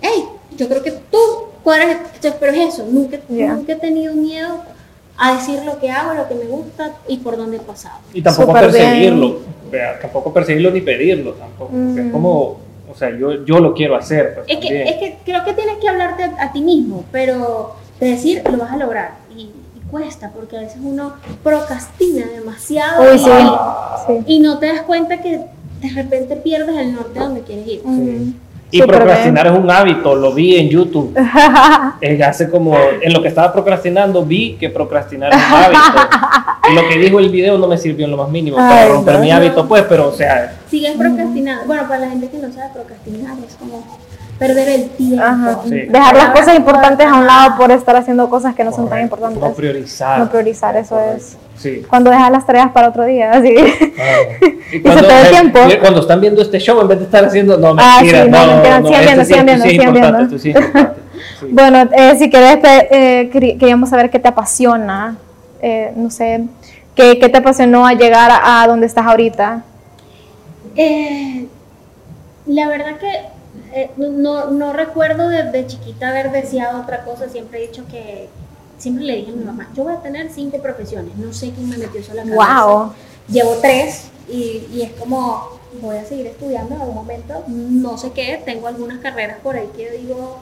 hey, 0.00 0.24
yo 0.56 0.68
creo 0.68 0.82
que 0.82 0.92
tú 1.10 1.18
cuadras, 1.62 1.98
pero 2.38 2.52
es 2.52 2.74
eso, 2.74 2.86
nunca, 2.88 3.18
nunca 3.28 3.72
he 3.72 3.76
tenido 3.76 4.14
miedo 4.14 4.62
a 5.18 5.34
decir 5.34 5.62
lo 5.64 5.78
que 5.78 5.90
hago, 5.90 6.14
lo 6.14 6.28
que 6.28 6.34
me 6.34 6.44
gusta 6.44 6.94
y 7.08 7.18
por 7.18 7.36
dónde 7.36 7.56
he 7.56 7.60
pasado. 7.60 7.98
Y 8.12 8.22
tampoco 8.22 8.52
perseguirlo, 8.52 9.40
tampoco 10.00 10.32
perseguirlo 10.32 10.70
ni 10.70 10.80
pedirlo, 10.80 11.32
tampoco. 11.32 11.72
Es 11.72 12.04
mm. 12.04 12.10
como, 12.10 12.58
o 12.88 12.94
sea, 12.96 13.10
yo, 13.16 13.44
yo 13.44 13.58
lo 13.58 13.74
quiero 13.74 13.96
hacer. 13.96 14.34
Pues, 14.34 14.46
es, 14.48 14.58
que, 14.58 14.82
es, 14.82 14.96
que, 14.96 15.18
creo 15.24 15.44
que 15.44 15.54
tienes 15.54 15.78
que 15.78 15.88
hablarte 15.88 16.24
a, 16.24 16.52
ti 16.52 16.60
mismo, 16.60 17.04
pero 17.10 17.74
de 17.98 18.10
decir 18.10 18.42
lo 18.50 18.58
vas 18.58 18.72
a 18.72 18.76
lograr. 18.76 19.12
Cuesta, 19.90 20.32
porque 20.34 20.56
a 20.56 20.60
veces 20.60 20.78
uno 20.82 21.14
procrastina 21.42 22.26
demasiado 22.26 23.04
y, 24.26 24.40
no 24.40 24.58
te 24.58 24.66
das 24.66 24.82
cuenta 24.82 25.20
que 25.20 25.42
de 25.80 25.88
repente 25.94 26.36
pierdes 26.36 26.76
el 26.76 26.94
norte 26.94 27.18
donde 27.18 27.42
quieres 27.42 27.66
ir. 27.66 27.82
Y 28.70 28.82
procrastinar 28.82 29.46
es 29.46 29.52
un 29.52 29.70
hábito, 29.70 30.14
lo 30.14 30.34
vi 30.34 30.56
en 30.56 30.68
YouTube. 30.68 31.16
eh, 32.00 32.22
hace 32.22 32.50
como, 32.50 32.76
en 33.00 33.12
lo 33.12 33.22
que 33.22 33.28
estaba 33.28 33.52
procrastinando, 33.52 34.24
vi 34.24 34.54
que 34.54 34.70
procrastinar 34.70 35.32
es 35.32 35.38
un 35.38 35.54
hábito. 35.54 35.80
y 36.70 36.74
lo 36.74 36.88
que 36.88 36.98
dijo 36.98 37.20
el 37.20 37.30
video 37.30 37.58
no 37.58 37.68
me 37.68 37.78
sirvió 37.78 38.06
en 38.06 38.10
lo 38.10 38.16
más 38.16 38.28
mínimo 38.28 38.56
para 38.56 38.88
romper 38.88 39.20
mi 39.20 39.30
hábito, 39.30 39.68
pues, 39.68 39.84
pero 39.88 40.08
o 40.08 40.12
sea. 40.12 40.56
Sigues 40.68 40.96
procrastinando. 40.96 41.64
Bueno, 41.66 41.86
para 41.86 42.00
la 42.00 42.08
gente 42.10 42.28
que 42.28 42.38
no 42.38 42.52
sabe 42.52 42.70
procrastinar, 42.74 43.36
es 43.46 43.54
como 43.54 43.84
perder 44.38 44.68
el 44.68 44.88
tiempo. 44.90 45.62
Dejar 45.64 46.14
las 46.16 46.30
cosas 46.30 46.56
importantes 46.56 47.06
a 47.06 47.14
un 47.14 47.26
lado 47.26 47.56
por 47.56 47.70
estar 47.70 47.96
haciendo 47.96 48.28
cosas 48.28 48.54
que 48.54 48.64
no 48.64 48.72
son 48.72 48.88
tan 48.88 49.02
importantes. 49.02 49.40
No 49.40 49.52
priorizar. 49.52 50.18
No 50.18 50.30
priorizar, 50.30 50.76
eso 50.76 50.98
es. 51.00 51.36
Cuando 51.88 52.10
dejas 52.10 52.30
las 52.30 52.46
tareas 52.46 52.70
para 52.70 52.88
otro 52.88 53.04
día, 53.04 53.32
así. 53.32 53.54
Y, 54.72 54.80
cuando, 54.80 55.06
tiempo. 55.30 55.60
cuando 55.80 56.00
están 56.00 56.20
viendo 56.20 56.42
este 56.42 56.58
show, 56.58 56.80
en 56.80 56.88
vez 56.88 56.98
de 56.98 57.04
estar 57.04 57.24
haciendo, 57.24 57.56
no, 57.56 57.76
ah, 57.78 57.98
mentira, 58.00 58.24
sí, 58.24 58.30
no, 58.30 58.46
no, 58.46 58.80
no, 58.80 58.88
sigan 58.88 59.04
viendo, 59.04 59.24
sigan 59.24 59.46
viendo, 59.46 60.38
sigan 60.38 60.72
viendo. 60.72 60.94
Bueno, 61.50 61.88
eh, 61.92 62.16
si 62.18 62.28
querés, 62.28 62.58
eh, 62.90 63.30
queríamos 63.32 63.90
saber 63.90 64.10
qué 64.10 64.18
te 64.18 64.26
apasiona, 64.26 65.16
eh, 65.62 65.92
no 65.94 66.10
sé, 66.10 66.42
¿qué, 66.96 67.18
¿qué, 67.20 67.28
te 67.28 67.38
apasionó 67.38 67.86
a 67.86 67.92
llegar 67.92 68.30
a 68.32 68.66
donde 68.66 68.86
estás 68.86 69.06
ahorita? 69.06 69.62
Eh, 70.76 71.46
la 72.46 72.68
verdad 72.68 72.98
que 72.98 73.36
eh, 73.72 73.90
no, 73.96 74.50
no, 74.50 74.72
recuerdo 74.72 75.28
desde 75.28 75.66
chiquita 75.66 76.08
haber 76.08 76.30
deseado 76.30 76.80
otra 76.80 77.04
cosa, 77.04 77.28
siempre 77.28 77.62
he 77.62 77.68
dicho 77.68 77.84
que, 77.90 78.28
siempre 78.78 79.04
le 79.04 79.16
dije 79.16 79.32
a 79.32 79.34
mi 79.34 79.44
mamá, 79.44 79.70
yo 79.74 79.84
voy 79.84 79.94
a 79.94 80.00
tener 80.00 80.30
cinco 80.30 80.58
profesiones, 80.58 81.16
no 81.16 81.32
sé 81.32 81.50
quién 81.50 81.68
me 81.68 81.78
metió 81.78 82.00
eso 82.00 82.14
la 82.14 82.22
cabeza. 82.22 82.64
Wow. 82.64 82.92
Llevo 83.28 83.56
tres 83.60 84.08
y, 84.28 84.66
y, 84.72 84.82
es 84.82 84.92
como, 84.92 85.58
voy 85.80 85.96
a 85.96 86.04
seguir 86.04 86.26
estudiando 86.26 86.74
en 86.74 86.80
algún 86.80 86.94
momento, 86.94 87.44
no 87.48 87.98
sé 87.98 88.12
qué, 88.12 88.40
tengo 88.44 88.66
algunas 88.68 88.98
carreras 88.98 89.38
por 89.42 89.56
ahí 89.56 89.68
que 89.76 89.90
digo, 89.90 90.38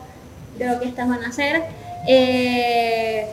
creo 0.58 0.80
que 0.80 0.86
estas 0.86 1.08
van 1.08 1.24
a 1.24 1.32
ser. 1.32 1.62
Eh, 2.06 3.26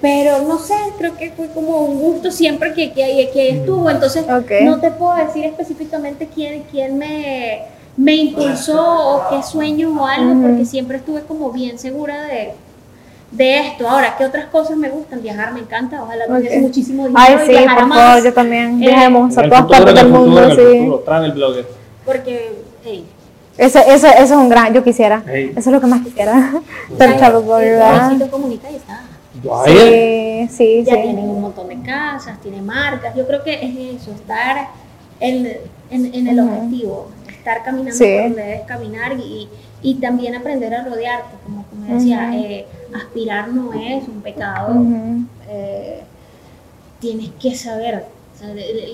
pero 0.00 0.42
no 0.42 0.58
sé, 0.58 0.74
creo 0.98 1.16
que 1.16 1.30
fue 1.30 1.48
como 1.48 1.78
un 1.78 1.98
gusto 1.98 2.30
siempre 2.30 2.74
que, 2.74 2.92
que, 2.92 3.30
que 3.32 3.48
estuvo, 3.50 3.88
entonces 3.88 4.26
no 4.26 4.78
te 4.78 4.90
puedo 4.90 5.14
decir 5.14 5.46
específicamente 5.46 6.28
quién, 6.34 6.64
quién 6.70 6.98
me 6.98 7.62
me 7.96 8.16
impulsó 8.16 8.82
o 8.82 9.28
qué 9.30 9.42
sueño 9.42 9.94
o 10.00 10.06
algo, 10.06 10.42
porque 10.42 10.64
siempre 10.64 10.98
estuve 10.98 11.22
como 11.22 11.52
bien 11.52 11.78
segura 11.78 12.22
de, 12.22 12.54
de 13.30 13.58
esto. 13.60 13.88
Ahora, 13.88 14.16
¿qué 14.16 14.24
otras 14.24 14.46
cosas 14.46 14.76
me 14.76 14.90
gustan? 14.90 15.22
Viajar 15.22 15.52
me 15.52 15.60
encanta, 15.60 16.02
ojalá 16.02 16.26
tuviese 16.26 16.60
muchísimo 16.60 17.06
dinero 17.06 17.24
Ay, 17.24 17.36
sí, 17.46 17.52
y 17.52 17.58
viajar 17.58 17.78
por 17.80 17.96
favor, 17.96 18.24
yo 18.24 18.32
también. 18.32 18.82
Eh, 18.82 18.86
Viajemos 18.86 19.38
a 19.38 19.42
todas 19.42 19.66
partes 19.66 19.94
del 19.94 20.08
mundo, 20.08 20.54
sí. 20.54 20.92
travel 21.04 21.32
blogger. 21.32 21.66
Porque, 22.04 22.58
hey. 22.84 23.04
Eso, 23.56 23.78
eso, 23.78 24.08
eso 24.08 24.22
es 24.22 24.30
un 24.32 24.48
gran, 24.48 24.74
yo 24.74 24.82
quisiera. 24.82 25.22
Eso 25.26 25.56
es 25.56 25.66
lo 25.66 25.80
que 25.80 25.86
más 25.86 26.02
quisiera. 26.02 26.50
Ser 26.98 27.16
travel 27.16 27.44
blogger, 27.44 27.78
¿verdad? 27.78 28.30
comunita 28.30 28.68
y 28.70 28.76
está. 28.76 29.02
Sí, 29.66 30.48
sí, 30.50 30.84
ya 30.84 30.94
tienen 30.94 31.28
un 31.28 31.42
montón 31.42 31.68
de 31.68 31.80
casas, 31.82 32.40
tienen 32.40 32.64
marcas. 32.64 33.14
Yo 33.14 33.26
creo 33.26 33.44
que 33.44 33.54
es 33.54 34.00
eso, 34.00 34.10
estar 34.12 34.68
en, 35.20 35.46
en, 35.90 36.14
en 36.14 36.26
el 36.26 36.40
objetivo 36.40 37.08
estar 37.44 37.62
caminando 37.62 37.98
por 37.98 38.22
donde 38.22 38.42
debes 38.42 38.62
caminar 38.62 39.12
y, 39.18 39.48
y, 39.82 39.94
también 39.96 40.34
aprender 40.34 40.74
a 40.74 40.84
rodearte, 40.84 41.36
como, 41.44 41.66
como 41.66 41.94
decía, 41.94 42.34
eh, 42.34 42.66
aspirar 42.94 43.48
no 43.48 43.74
es 43.74 44.08
un 44.08 44.22
pecado, 44.22 44.74
eh, 45.48 46.00
tienes 47.00 47.30
que 47.38 47.54
saber, 47.54 48.06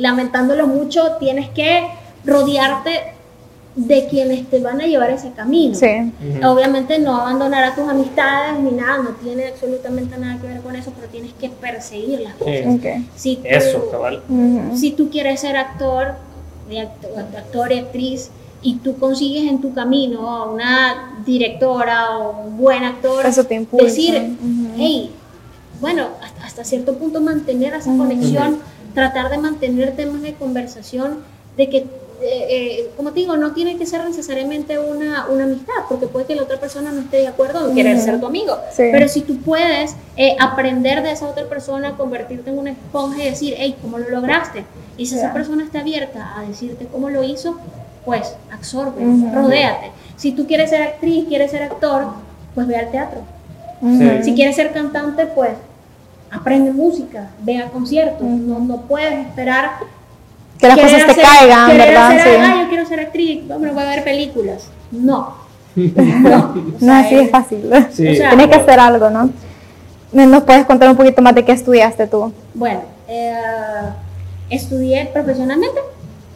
lamentándolo 0.01 0.67
mucho, 0.67 1.17
tienes 1.21 1.49
que 1.51 1.87
rodearte 2.25 3.15
de 3.77 4.09
quienes 4.09 4.51
te 4.51 4.59
van 4.59 4.81
a 4.81 4.87
llevar 4.87 5.11
ese 5.11 5.31
camino. 5.31 5.79
Obviamente 6.45 6.99
no 6.99 7.21
abandonar 7.21 7.63
a 7.63 7.75
tus 7.77 7.89
amistades 7.89 8.59
ni 8.59 8.73
nada, 8.73 8.99
no 8.99 9.11
tiene 9.11 9.47
absolutamente 9.47 10.19
nada 10.19 10.41
que 10.41 10.49
ver 10.49 10.61
con 10.61 10.75
eso, 10.75 10.93
pero 10.97 11.07
tienes 11.07 11.33
que 11.35 11.51
perseguir 11.51 12.21
las 12.21 12.35
cosas. 12.35 12.81
Si 13.15 13.41
eso, 13.45 13.89
cabal. 13.93 14.23
Si 14.75 14.91
tú 14.91 15.09
quieres 15.09 15.41
ser 15.41 15.57
actor, 15.57 16.15
actor 17.37 17.73
y 17.73 17.79
actriz, 17.79 18.31
y 18.63 18.77
tú 18.77 18.99
consigues 18.99 19.49
en 19.49 19.61
tu 19.61 19.73
camino 19.73 20.29
a 20.29 20.51
una 20.51 21.23
directora 21.25 22.19
o 22.19 22.47
un 22.47 22.59
buen 22.59 22.85
actor, 22.85 23.25
Eso 23.25 23.45
te 23.45 23.55
impulsa. 23.55 23.87
decir, 23.87 24.37
hey, 24.77 25.11
bueno, 25.81 26.09
hasta, 26.45 26.65
cierto 26.65 26.95
punto 26.97 27.21
mantener 27.21 27.73
esa 27.75 27.97
conexión, 27.97 28.59
tratar 28.95 29.31
de 29.31 29.39
mantener 29.39 29.97
temas 29.97 30.21
de 30.21 30.35
conversación, 30.35 31.19
de 31.57 31.71
que, 31.71 31.79
eh, 31.79 31.87
eh, 32.23 32.91
como 32.99 33.13
te 33.13 33.21
digo, 33.21 33.39
no 33.39 33.53
tiene 33.53 33.79
que 33.79 33.87
ser 33.87 34.05
necesariamente 34.05 34.79
una, 34.79 35.27
una, 35.29 35.45
amistad, 35.45 35.73
porque 35.89 36.07
puede 36.07 36.27
que 36.27 36.35
la 36.35 36.43
otra 36.43 36.61
persona 36.61 36.93
no 36.93 37.01
esté 37.01 37.19
de 37.19 37.29
acuerdo 37.29 37.71
en 37.71 37.75
querer 37.75 37.99
ser 37.99 38.21
tu 38.21 38.27
amigo, 38.27 38.59
pero 38.77 39.09
si 39.09 39.23
tú 39.23 39.39
puedes 39.39 39.97
eh, 40.19 40.37
aprender 40.39 41.03
de 41.03 41.13
esa 41.13 41.29
otra 41.29 41.49
persona, 41.49 41.97
convertirte 41.97 42.51
en 42.51 42.59
una 42.59 42.73
esponja 42.73 43.23
y 43.23 43.31
decir, 43.31 43.55
hey, 43.57 43.75
¿cómo 43.81 43.99
lo 43.99 44.11
lograste? 44.11 44.65
Y 44.99 45.07
si 45.07 45.15
esa 45.15 45.33
persona 45.33 45.65
está 45.65 45.81
abierta 45.81 46.35
a 46.37 46.43
decirte 46.43 46.87
cómo 46.93 47.09
lo 47.09 47.25
hizo, 47.25 47.57
pues 48.05 48.37
absorbe, 48.53 49.03
rodéate. 49.35 49.91
Si 50.17 50.33
tú 50.33 50.47
quieres 50.47 50.71
ser 50.71 50.83
actriz, 50.83 51.27
quieres 51.29 51.51
ser 51.51 51.63
actor, 51.63 52.07
pues 52.55 52.67
ve 52.67 52.77
al 52.77 52.91
teatro. 52.91 53.23
Si 54.23 54.35
quieres 54.35 54.57
ser 54.57 54.73
cantante, 54.73 55.27
pues 55.27 55.53
aprende 56.31 56.73
música, 56.73 57.31
ve 57.43 57.59
a 57.59 57.69
conciertos. 57.69 58.23
no, 58.23 58.59
no, 58.59 58.83
puedes 58.83 59.27
esperar 59.27 59.71
que 60.59 60.69
las 60.69 60.79
cosas 60.79 61.07
te 61.07 61.23
caigan, 61.23 61.69
¿verdad? 61.69 62.11
ah, 62.19 62.63
yo 62.63 62.69
quiero 62.69 62.87
ser 62.87 63.01
actriz, 63.01 63.49
bueno, 63.49 63.73
voy 63.73 63.83
a 63.83 63.89
ver 63.89 64.05
películas. 64.05 64.69
No. 64.91 65.35
no, 65.75 66.55
no 66.81 66.95
así 66.95 67.15
es 67.15 67.31
fácil. 67.31 67.71
Tienes 67.97 68.49
que 68.49 68.55
hacer 68.55 68.79
algo, 68.79 69.09
¿no? 69.09 69.31
¿Nos 70.13 70.43
puedes 70.43 70.67
contar 70.67 70.91
un 70.91 70.97
poquito 70.97 71.23
más 71.23 71.35
de 71.35 71.45
qué 71.45 71.53
estudiaste 71.53 72.07
tú? 72.09 72.33
Bueno, 72.53 72.81
eh, 73.09 73.33
estudié 74.51 75.09
profesionalmente 75.13 75.81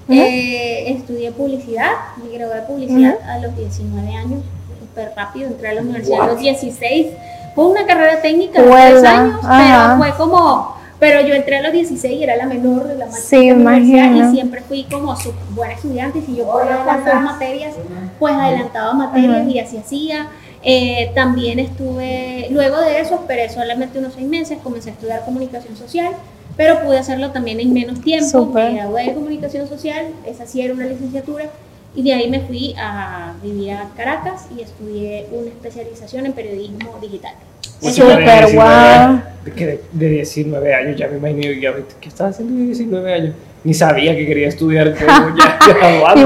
Eh, 0.08 0.92
estudié 0.92 1.32
publicidad, 1.32 1.90
me 2.23 2.37
gradué 2.37 2.56
de 2.56 2.62
publicidad 2.62 3.14
a 3.28 3.38
los 3.38 3.56
19 3.56 4.14
años, 4.14 4.42
súper 4.80 5.12
rápido, 5.16 5.49
entré 5.49 5.68
a 5.68 5.75
la 5.75 5.80
universidad 5.80 6.20
a 6.23 6.26
los 6.26 6.38
16. 6.38 7.06
Fue 7.54 7.66
una 7.66 7.87
carrera 7.87 8.20
técnica 8.20 8.61
de 8.61 8.68
tres 8.68 9.04
años, 9.04 9.40
pero 9.42 9.96
fue 9.99 10.16
como 10.16 10.75
pero 10.99 11.20
yo 11.20 11.34
entré 11.34 11.58
a 11.58 11.62
los 11.62 11.73
16 11.73 12.18
y 12.18 12.23
era 12.23 12.37
la 12.37 12.46
menor 12.46 12.87
de 12.87 12.96
la 12.96 13.11
sí, 13.11 13.50
universidad 13.50 14.14
y 14.14 14.34
siempre 14.34 14.62
fui 14.62 14.84
como 14.84 15.14
buena 15.50 15.75
estudiante. 15.75 16.23
Si 16.23 16.37
yo 16.37 16.46
podía 16.46 16.76
adelantar 16.76 17.23
materias, 17.23 17.75
pues 18.18 18.32
adelantaba 18.32 18.94
materias 18.94 19.46
y 19.46 19.58
así 19.58 19.76
hacía. 19.76 20.28
Eh, 20.62 21.12
también 21.14 21.58
estuve, 21.58 22.46
luego 22.50 22.80
de 22.80 23.00
eso, 23.00 23.16
esperé 23.16 23.50
solamente 23.50 23.99
unos 23.99 24.14
seis 24.14 24.26
meses, 24.26 24.58
comencé 24.62 24.88
a 24.88 24.92
estudiar 24.94 25.25
comunicación 25.26 25.76
social, 25.76 26.14
pero 26.56 26.82
pude 26.82 26.99
hacerlo 26.99 27.30
también 27.30 27.61
en 27.61 27.73
menos 27.73 28.00
tiempo. 28.00 28.46
Me 28.46 28.75
gradué 28.75 29.04
de 29.04 29.14
comunicación 29.14 29.68
social, 29.68 30.06
esa 30.26 30.46
sí 30.46 30.61
era 30.61 30.75
una 30.75 30.87
licenciatura, 30.87 31.50
y 31.94 32.02
de 32.02 32.12
ahí 32.12 32.28
me 32.28 32.40
fui 32.40 32.75
a 32.76 33.34
vivir 33.42 33.73
a 33.73 33.88
Caracas 33.96 34.46
y 34.56 34.62
estudié 34.62 35.26
una 35.30 35.49
especialización 35.49 36.26
en 36.26 36.32
periodismo 36.32 36.99
digital. 37.00 37.34
Súper 37.80 38.52
guau. 38.52 39.20
De, 39.44 39.80
de 39.92 40.08
19 40.08 40.75
años, 40.75 40.99
ya 40.99 41.08
me 41.08 41.18
imagino, 41.18 41.52
ya, 41.61 41.75
¿qué 42.00 42.08
estaba 42.08 42.30
haciendo 42.30 42.58
de 42.58 42.66
19 42.66 43.12
años? 43.12 43.34
Ni 43.62 43.75
sabía 43.75 44.14
que 44.16 44.26
quería 44.26 44.49
estudiar, 44.49 44.94
pero 44.99 45.34
ya, 45.37 45.58
ya 45.66 46.14
y 46.16 46.20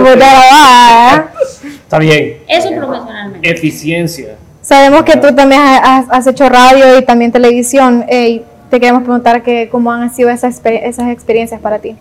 Está 1.88 1.98
bien. 1.98 2.38
Eso 2.48 2.70
profesionalmente. 2.70 3.50
Eficiencia. 3.50 4.36
Sabemos 4.62 5.02
que 5.04 5.16
tú 5.16 5.34
también 5.34 5.62
has, 5.62 6.26
hecho 6.26 6.48
radio 6.48 6.98
y 6.98 7.04
también 7.04 7.32
televisión. 7.32 8.04
Te 8.70 8.80
queremos 8.80 9.02
preguntar 9.02 9.42
que, 9.42 9.68
cómo 9.70 9.92
han 9.92 10.14
sido 10.14 10.30
esas, 10.30 10.60
esas 10.64 11.08
experiencias 11.08 11.60
para 11.60 11.78
ti. 11.78 11.96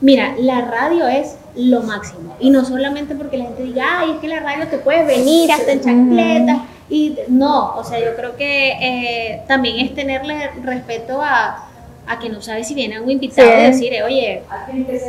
Mira, 0.00 0.34
la 0.38 0.62
radio 0.62 1.08
es 1.08 1.36
lo 1.56 1.82
máximo. 1.82 2.36
Y 2.38 2.50
no 2.50 2.64
solamente 2.64 3.14
porque 3.14 3.36
la 3.36 3.44
gente 3.46 3.64
diga, 3.64 4.00
ay, 4.00 4.12
es 4.12 4.18
que 4.18 4.28
la 4.28 4.40
radio 4.40 4.68
te 4.68 4.78
puede 4.78 5.04
venir 5.04 5.50
hasta 5.50 5.72
en 5.72 5.80
chancletas. 5.80 6.58
Y 6.88 7.18
no, 7.28 7.74
o 7.76 7.84
sea, 7.84 7.98
yo 7.98 8.14
creo 8.16 8.36
que 8.36 8.70
eh, 8.80 9.42
también 9.48 9.84
es 9.84 9.94
tenerle 9.94 10.50
respeto 10.62 11.20
a, 11.20 11.66
a 12.06 12.18
que 12.18 12.30
no 12.30 12.40
sabes 12.40 12.66
si 12.66 12.74
viene 12.74 13.00
un 13.00 13.10
invitado 13.10 13.48
y 13.48 13.62
decir, 13.64 13.92
oye, 14.02 14.42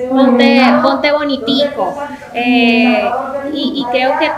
ponte, 0.10 0.62
ponte 0.82 1.12
bonitico. 1.12 1.94
Eh, 2.34 3.01
y, 3.54 3.74
y, 3.82 3.86
creo 3.92 4.20
que 4.20 4.30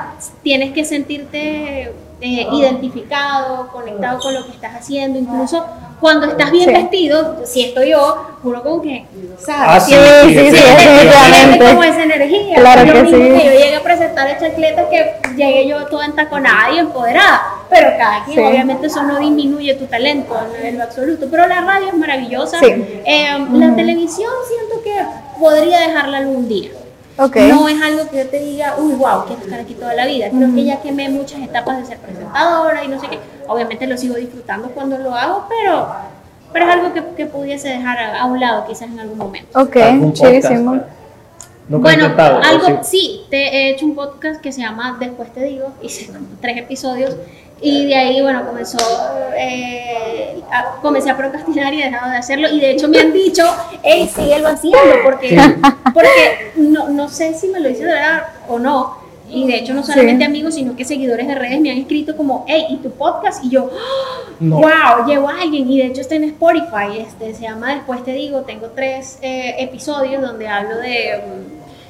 tienes 0.43 0.73
que 0.73 0.85
sentirte 0.85 1.91
eh, 2.21 2.47
identificado, 2.53 3.67
conectado 3.69 4.19
con 4.19 4.35
lo 4.35 4.45
que 4.45 4.51
estás 4.51 4.75
haciendo, 4.75 5.17
incluso 5.17 5.65
cuando 6.01 6.25
estás 6.25 6.51
bien 6.51 6.73
vestido, 6.73 7.37
si 7.45 7.61
estoy 7.61 7.91
yo, 7.91 8.37
juro 8.41 8.63
como 8.63 8.81
que, 8.81 9.05
¿sabes? 9.39 9.61
Ah, 9.67 9.79
sí, 9.79 9.93
sí, 9.93 10.33
sí, 10.33 10.51
definitivamente. 10.51 11.65
como 11.65 11.83
esa 11.83 12.03
energía. 12.03 12.55
Claro 12.55 12.91
que 12.91 13.05
sí. 13.05 13.11
Que 13.11 13.45
yo 13.45 13.51
llegué 13.51 13.75
a 13.75 13.83
presentar 13.83 14.27
el 14.27 14.39
chancletas 14.39 14.87
que 14.87 15.13
llegué 15.35 15.67
yo 15.67 15.85
toda 15.85 16.05
entaconada 16.05 16.71
y 16.71 16.79
empoderada, 16.79 17.41
pero 17.69 17.91
cada 17.99 18.25
quien, 18.25 18.43
obviamente 18.43 18.87
eso 18.87 19.03
no 19.03 19.19
disminuye 19.19 19.75
tu 19.75 19.85
talento 19.85 20.35
en 20.63 20.79
lo 20.79 20.83
absoluto, 20.83 21.27
pero 21.29 21.47
la 21.47 21.61
radio 21.61 21.89
es 21.89 21.93
maravillosa. 21.93 22.57
Eh, 22.61 23.47
la 23.53 23.75
televisión 23.75 24.31
siento 24.47 24.83
que 24.83 25.39
podría 25.39 25.81
dejarla 25.81 26.17
algún 26.17 26.47
día. 26.47 26.71
No 27.17 27.67
es 27.67 27.81
algo 27.81 28.09
que 28.09 28.17
yo 28.17 28.27
te 28.27 28.39
diga, 28.39 28.75
uy, 28.77 28.93
wow, 28.93 29.25
quiero 29.25 29.41
estar 29.43 29.59
aquí 29.59 29.73
toda 29.73 29.93
la 29.93 30.05
vida. 30.05 30.29
Creo 30.29 30.53
que 30.53 30.63
ya 30.63 30.81
quemé 30.81 31.09
muchas 31.09 31.41
etapas 31.41 31.79
de 31.79 31.85
ser 31.85 31.97
presentadora 31.97 32.83
y 32.83 32.87
no 32.87 32.99
sé 32.99 33.07
qué. 33.07 33.19
Obviamente 33.47 33.87
lo 33.87 33.97
sigo 33.97 34.15
disfrutando 34.15 34.69
cuando 34.69 34.97
lo 34.97 35.13
hago, 35.13 35.45
pero, 35.49 35.87
pero 36.53 36.65
es 36.65 36.71
algo 36.71 36.93
que, 36.93 37.03
que 37.15 37.25
pudiese 37.25 37.69
dejar 37.69 37.99
a, 37.99 38.25
un 38.25 38.39
lado 38.39 38.65
quizás 38.67 38.89
en 38.89 38.99
algún 38.99 39.17
momento. 39.17 39.59
Ok, 39.59 39.75
chidísimo. 40.13 40.81
bueno, 41.67 42.13
algo, 42.17 42.83
sí, 42.83 43.21
te 43.29 43.37
he 43.37 43.69
hecho 43.71 43.85
un 43.85 43.95
podcast 43.95 44.41
que 44.41 44.51
se 44.51 44.61
llama 44.61 44.97
Después 44.99 45.31
te 45.33 45.43
digo, 45.43 45.73
hice 45.81 46.09
tres 46.41 46.57
episodios 46.57 47.15
y 47.61 47.85
de 47.85 47.95
ahí, 47.95 48.21
bueno, 48.21 48.43
comenzó, 48.45 48.77
eh, 49.37 50.41
a, 50.51 50.77
comencé 50.81 51.11
a 51.11 51.17
procrastinar 51.17 51.71
y 51.73 51.81
he 51.81 51.85
dejado 51.85 52.11
de 52.11 52.17
hacerlo. 52.17 52.49
Y 52.49 52.59
de 52.59 52.71
hecho 52.71 52.87
me 52.87 52.99
han 52.99 53.13
dicho, 53.13 53.43
hey, 53.83 54.09
síguelo 54.13 54.47
haciendo, 54.47 54.79
porque, 55.03 55.37
porque 55.93 56.51
no, 56.55 56.89
no 56.89 57.07
sé 57.07 57.35
si 57.35 57.49
me 57.49 57.59
lo 57.59 57.69
dice 57.69 57.85
de 57.85 57.93
verdad 57.93 58.23
o 58.47 58.57
no. 58.57 58.99
Y 59.29 59.47
de 59.47 59.59
hecho 59.59 59.73
no 59.73 59.83
solamente 59.83 60.25
amigos, 60.25 60.55
sino 60.55 60.75
que 60.75 60.83
seguidores 60.83 61.27
de 61.27 61.35
redes 61.35 61.61
me 61.61 61.71
han 61.71 61.77
escrito 61.77 62.17
como, 62.17 62.45
hey, 62.47 62.65
¿y 62.69 62.77
tu 62.77 62.89
podcast? 62.91 63.45
Y 63.45 63.49
yo, 63.49 63.69
wow, 64.39 65.05
llevo 65.07 65.29
a 65.29 65.41
alguien. 65.41 65.69
Y 65.69 65.77
de 65.77 65.85
hecho 65.85 66.01
está 66.01 66.15
en 66.15 66.25
Spotify, 66.25 66.99
este, 66.99 67.33
se 67.35 67.43
llama 67.43 67.75
Después 67.75 68.03
Te 68.03 68.11
Digo, 68.13 68.41
tengo 68.41 68.71
tres 68.75 69.19
eh, 69.21 69.55
episodios 69.59 70.21
donde 70.21 70.47
hablo 70.47 70.77
de 70.77 71.21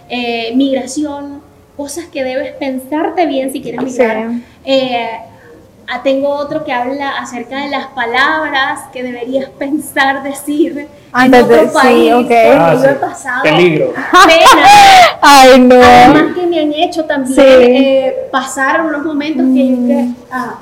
eh, 0.10 0.52
migración, 0.54 1.42
cosas 1.78 2.06
que 2.06 2.24
debes 2.24 2.52
pensarte 2.54 3.26
bien 3.26 3.52
si 3.52 3.62
quieres 3.62 3.82
migrar. 3.82 4.32
Eh, 4.66 5.31
Ah, 5.94 6.00
tengo 6.02 6.30
otro 6.30 6.64
que 6.64 6.72
habla 6.72 7.18
acerca 7.18 7.58
de 7.64 7.68
las 7.70 7.88
palabras 7.88 8.80
que 8.94 9.04
deberías 9.04 9.50
pensar 9.50 10.24
decir 10.24 10.88
en 11.22 11.34
otro 11.34 11.74
país. 11.74 12.06
Sí, 12.06 12.12
okay. 12.14 12.52
ah, 12.58 12.78
yo 12.82 12.90
he 12.92 12.94
pasado 12.94 13.44
Peligro. 13.44 13.94
pena. 13.94 14.68
Ay, 15.22 15.60
no. 15.60 15.76
Además 15.76 16.34
que 16.34 16.48
me 16.48 16.62
han 16.62 16.72
hecho 16.72 17.04
también 17.04 17.38
eh, 17.38 18.16
pasar 18.32 18.86
unos 18.86 19.04
momentos 19.04 19.46
que 19.54 19.68
yo 19.68 19.76
que, 19.86 20.08
ah, 20.32 20.60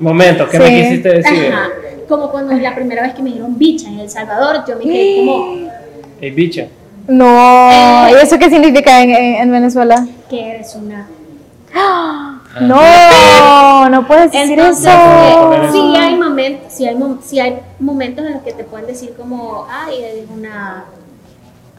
Momentos, 0.00 0.48
¿qué 0.50 0.58
me 0.58 0.68
quisiste 0.70 1.08
decir? 1.10 1.52
Ajá. 1.52 1.68
Como 2.08 2.32
cuando 2.32 2.52
la 2.54 2.74
primera 2.74 3.02
vez 3.02 3.14
que 3.14 3.22
me 3.22 3.28
dijeron 3.28 3.56
bicha 3.56 3.88
en 3.88 4.00
El 4.00 4.10
Salvador, 4.10 4.64
yo 4.66 4.76
me 4.78 4.82
quedé 4.82 5.16
como... 5.18 5.70
¿Hey, 6.20 6.30
bicha? 6.32 6.66
No, 7.06 7.70
eh, 7.70 8.10
¿y 8.10 8.14
eso 8.20 8.36
qué 8.36 8.50
significa 8.50 9.00
en, 9.00 9.10
en 9.12 9.52
Venezuela? 9.52 10.04
Que 10.28 10.56
eres 10.56 10.74
una... 10.74 11.06
No, 12.60 13.88
no 13.88 14.06
puedes 14.06 14.30
decir 14.32 14.58
eso. 14.60 14.90
Eh, 14.90 15.68
sí 15.72 15.96
hay 15.96 16.16
momentos, 16.16 16.72
sí 16.72 16.86
hay, 16.86 16.96
hay 17.40 17.60
momentos 17.78 18.26
en 18.26 18.34
los 18.34 18.42
que 18.42 18.52
te 18.52 18.64
pueden 18.64 18.86
decir 18.86 19.14
como, 19.16 19.66
ay, 19.70 20.04
es 20.04 20.30
una 20.30 20.84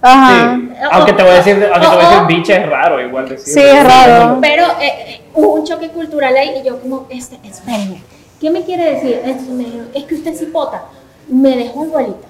Ajá. 0.05 0.59
Aunque 0.91 1.13
te 1.13 1.23
voy 1.23 1.31
a 1.31 1.35
decir, 1.35 1.65
aunque 1.73 1.87
te 1.87 1.95
voy 1.95 2.05
a 2.05 2.09
decir 2.09 2.27
bicha 2.27 2.55
es 2.55 2.69
raro 2.69 2.99
igual 2.99 3.29
decir. 3.29 3.53
Sí, 3.53 3.61
es 3.61 3.83
raro. 3.85 4.37
Pero 4.41 4.65
eh, 4.81 5.21
hubo 5.33 5.53
un 5.53 5.63
choque 5.63 5.89
cultural 5.89 6.35
ahí 6.35 6.59
y 6.61 6.67
yo 6.67 6.81
como, 6.81 7.07
este, 7.09 7.39
espérenme, 7.41 8.03
¿qué 8.41 8.49
me 8.49 8.63
quiere 8.63 8.95
decir? 8.95 9.21
Entonces 9.23 9.53
me 9.53 9.63
dijeron, 9.63 9.89
es 9.93 10.03
que 10.03 10.15
usted 10.15 10.33
es 10.33 10.39
cipota. 10.39 10.83
Me 11.29 11.55
dejó 11.55 11.85
igualita. 11.85 12.27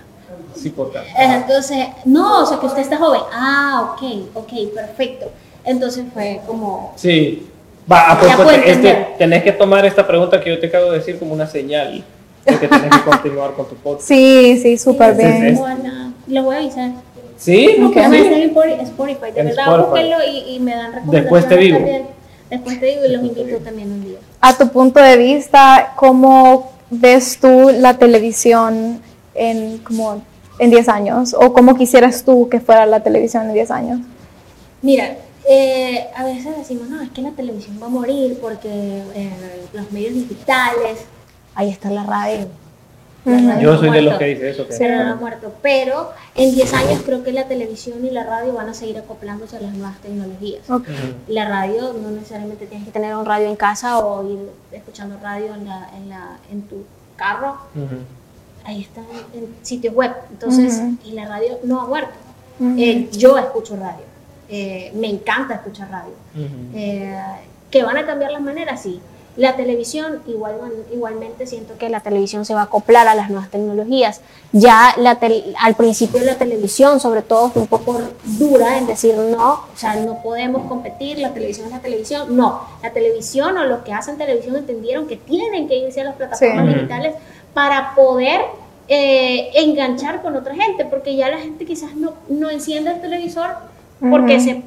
Cipota. 0.56 1.04
Entonces, 1.18 1.88
no, 2.06 2.44
o 2.44 2.46
sea 2.46 2.60
que 2.60 2.68
usted 2.68 2.84
está 2.84 2.98
joven. 2.98 3.22
Ah, 3.34 3.90
ok, 3.92 4.28
ok, 4.36 4.54
perfecto. 4.76 5.32
Entonces 5.66 6.06
fue 6.14 6.42
como... 6.46 6.94
Sí. 6.96 7.50
Va, 7.92 8.18
pues, 8.20 8.36
pues 8.38 8.62
este, 8.66 9.08
tenés 9.18 9.44
que 9.44 9.52
tomar 9.52 9.86
esta 9.86 10.08
pregunta 10.08 10.40
que 10.40 10.50
yo 10.50 10.60
te 10.60 10.68
acabo 10.68 10.92
de 10.92 11.00
decir 11.00 11.20
como 11.20 11.34
una 11.34 11.48
señal 11.48 12.04
de 12.46 12.60
que 12.60 12.68
tenés 12.68 12.90
que 12.90 13.02
continuar 13.10 13.54
con 13.54 13.68
tu 13.68 13.76
podcast. 13.76 14.08
Sí, 14.08 14.60
sí, 14.62 14.78
súper 14.78 15.16
bien. 15.16 15.60
Lo 16.28 16.44
voy 16.44 16.56
a 16.56 16.60
avisar. 16.60 16.92
Sí, 17.38 17.76
no 17.78 17.90
okay. 17.90 18.04
en 18.04 18.80
Spotify. 18.82 19.32
De 19.36 19.44
verdad, 19.44 19.86
búsquenlo 19.86 20.18
y, 20.24 20.56
y, 20.56 20.60
me 20.60 20.76
dan 20.76 20.94
recomendaciones. 20.94 21.24
Después 21.24 21.50
te 21.50 21.58
digo. 21.58 21.80
Después 22.50 22.80
te 22.80 22.86
digo 22.86 23.02
y 23.06 23.12
los 23.12 23.24
invito 23.24 23.58
también 23.58 23.92
un 23.92 24.06
día. 24.06 24.18
A 24.40 24.58
tu 24.58 24.70
punto 24.70 25.02
de 25.02 25.18
vista, 25.18 25.94
¿cómo 25.96 26.72
ves 26.90 27.38
tú 27.42 27.72
la 27.78 27.98
televisión 27.98 29.02
en 29.34 29.80
como 29.80 30.22
en 30.60 30.70
10 30.70 30.88
años? 30.90 31.36
¿O 31.38 31.52
cómo 31.52 31.76
quisieras 31.76 32.24
tú 32.24 32.48
que 32.50 32.60
fuera 32.60 32.86
la 32.86 33.02
televisión 33.02 33.48
en 33.48 33.54
10 33.54 33.72
años? 33.72 34.00
Mira, 34.82 35.18
eh, 35.48 36.08
a 36.16 36.24
veces 36.24 36.58
decimos, 36.58 36.90
no, 36.90 37.02
es 37.02 37.10
que 37.12 37.22
la 37.22 37.32
televisión 37.32 37.80
va 37.82 37.88
a 37.88 37.90
morir 37.90 38.38
porque 38.42 38.70
eh, 38.70 39.32
los 39.74 39.92
medios 39.92 40.14
digitales, 40.14 41.06
ahí 41.56 41.70
está 41.70 41.90
la 41.92 42.04
radio. 42.04 42.48
Yo 43.26 43.78
soy 43.78 43.90
de 43.90 44.02
los 44.02 44.18
que 44.18 44.26
dice 44.26 44.50
eso. 44.50 44.66
Pero 44.78 45.04
no 45.04 45.14
ha 45.14 45.16
muerto. 45.16 45.54
Pero 45.62 46.12
en 46.36 46.54
10 46.54 46.74
años 46.74 47.02
creo 47.06 47.24
que 47.24 47.32
la 47.32 47.48
televisión 47.48 48.06
y 48.06 48.10
la 48.10 48.26
radio 48.26 48.54
van 48.54 48.68
a 48.68 48.74
seguir 48.74 48.98
acoplándose 48.98 49.58
a 49.58 49.62
las 49.62 49.74
nuevas 49.74 49.98
tecnologías. 50.02 50.64
La 51.28 51.48
radio 51.48 51.94
no 51.94 52.12
necesariamente 52.12 52.66
tienes 52.68 52.86
que 52.86 52.92
tener 52.92 53.16
un 53.16 53.26
radio 53.26 53.48
en 53.48 53.56
casa 53.56 54.00
o 54.00 54.30
ir 54.30 54.40
escuchando 54.72 55.18
radio 55.22 55.54
en, 55.56 55.66
la, 55.66 55.90
en, 55.96 56.10
la, 56.10 56.38
en 56.52 56.64
tu 56.64 56.84
carro. 57.16 57.58
Ahí 58.66 58.82
está 58.82 59.02
en 59.34 59.56
sitios 59.62 59.94
web. 59.96 60.12
Entonces, 60.32 60.82
y 61.06 61.12
la 61.12 61.28
radio 61.28 61.60
no 61.64 61.82
ha 61.82 61.88
muerto. 61.88 62.14
Eh, 62.78 63.10
yo 63.14 63.38
escucho 63.38 63.76
radio. 63.78 64.13
Eh, 64.50 64.92
me 64.96 65.08
encanta 65.08 65.56
escuchar 65.56 65.90
radio. 65.90 66.14
Eh, 66.76 67.16
¿Que 67.72 67.84
van 67.84 67.98
a 67.98 68.06
cambiar 68.06 68.32
las 68.32 68.42
maneras? 68.42 68.82
Sí. 68.82 69.02
La 69.36 69.56
televisión, 69.56 70.22
igual, 70.28 70.58
igualmente 70.94 71.48
siento 71.48 71.76
que 71.80 71.90
la 71.90 72.02
televisión 72.02 72.46
se 72.46 72.54
va 72.54 72.62
a 72.62 72.64
acoplar 72.66 73.08
a 73.08 73.16
las 73.16 73.32
nuevas 73.32 73.50
tecnologías. 73.50 74.22
Ya 74.52 74.94
la 74.98 75.18
al 75.60 75.76
principio 75.76 76.22
la 76.24 76.36
televisión, 76.36 77.00
sobre 77.00 77.24
todo, 77.24 77.50
fue 77.50 77.64
un 77.64 77.68
poco 77.68 78.00
dura 78.24 78.78
en 78.78 78.86
decir 78.86 79.16
no, 79.16 79.54
o 79.54 79.76
sea, 79.76 79.96
no 79.96 80.22
podemos 80.22 80.68
competir, 80.68 81.18
la 81.18 81.34
televisión 81.34 81.66
es 81.66 81.72
la 81.72 81.80
televisión. 81.80 82.38
No, 82.38 82.62
la 82.84 82.92
televisión 82.92 83.58
o 83.58 83.64
los 83.64 83.80
que 83.80 83.92
hacen 83.92 84.20
televisión 84.20 84.56
entendieron 84.56 85.08
que 85.08 85.18
tienen 85.18 85.68
que 85.68 85.78
irse 85.78 86.02
a 86.02 86.04
las 86.04 86.16
plataformas 86.16 86.68
digitales 86.68 87.16
para 87.56 87.96
poder 87.96 88.42
eh, 88.88 89.50
enganchar 89.56 90.22
con 90.22 90.36
otra 90.36 90.54
gente, 90.54 90.86
porque 90.86 91.16
ya 91.16 91.30
la 91.30 91.40
gente 91.40 91.66
quizás 91.66 91.96
no, 91.96 92.14
no 92.30 92.52
enciende 92.52 92.92
el 92.92 93.02
televisor 93.02 93.73
porque 94.10 94.40
se 94.40 94.64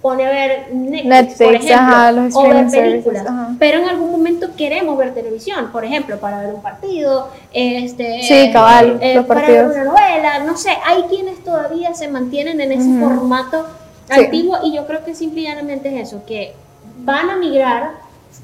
pone 0.00 0.26
a 0.26 0.30
ver 0.30 0.74
Netflix, 0.74 1.38
por 1.38 1.54
ejemplo, 1.54 2.40
o 2.40 2.48
ver 2.48 2.70
películas. 2.70 3.26
Pero 3.58 3.78
en 3.80 3.88
algún 3.88 4.10
momento 4.10 4.48
queremos 4.56 4.96
ver 4.96 5.14
televisión, 5.14 5.70
por 5.72 5.84
ejemplo, 5.84 6.18
para 6.18 6.40
ver 6.40 6.54
un 6.54 6.62
partido, 6.62 7.28
este, 7.52 8.22
sí, 8.22 8.50
cabal, 8.52 8.98
eh, 9.00 9.22
para 9.26 9.46
ver 9.46 9.66
una 9.66 9.84
novela, 9.84 10.38
no 10.44 10.56
sé, 10.56 10.70
hay 10.84 11.02
quienes 11.04 11.42
todavía 11.44 11.94
se 11.94 12.08
mantienen 12.08 12.60
en 12.60 12.72
ese 12.72 12.98
formato 12.98 13.66
antiguo 14.08 14.58
y 14.64 14.74
yo 14.74 14.86
creo 14.86 15.04
que 15.04 15.14
simple 15.14 15.42
y 15.42 15.44
llanamente 15.44 15.94
es 15.94 16.08
eso, 16.08 16.22
que 16.26 16.54
van 16.98 17.30
a 17.30 17.36
migrar 17.36 17.92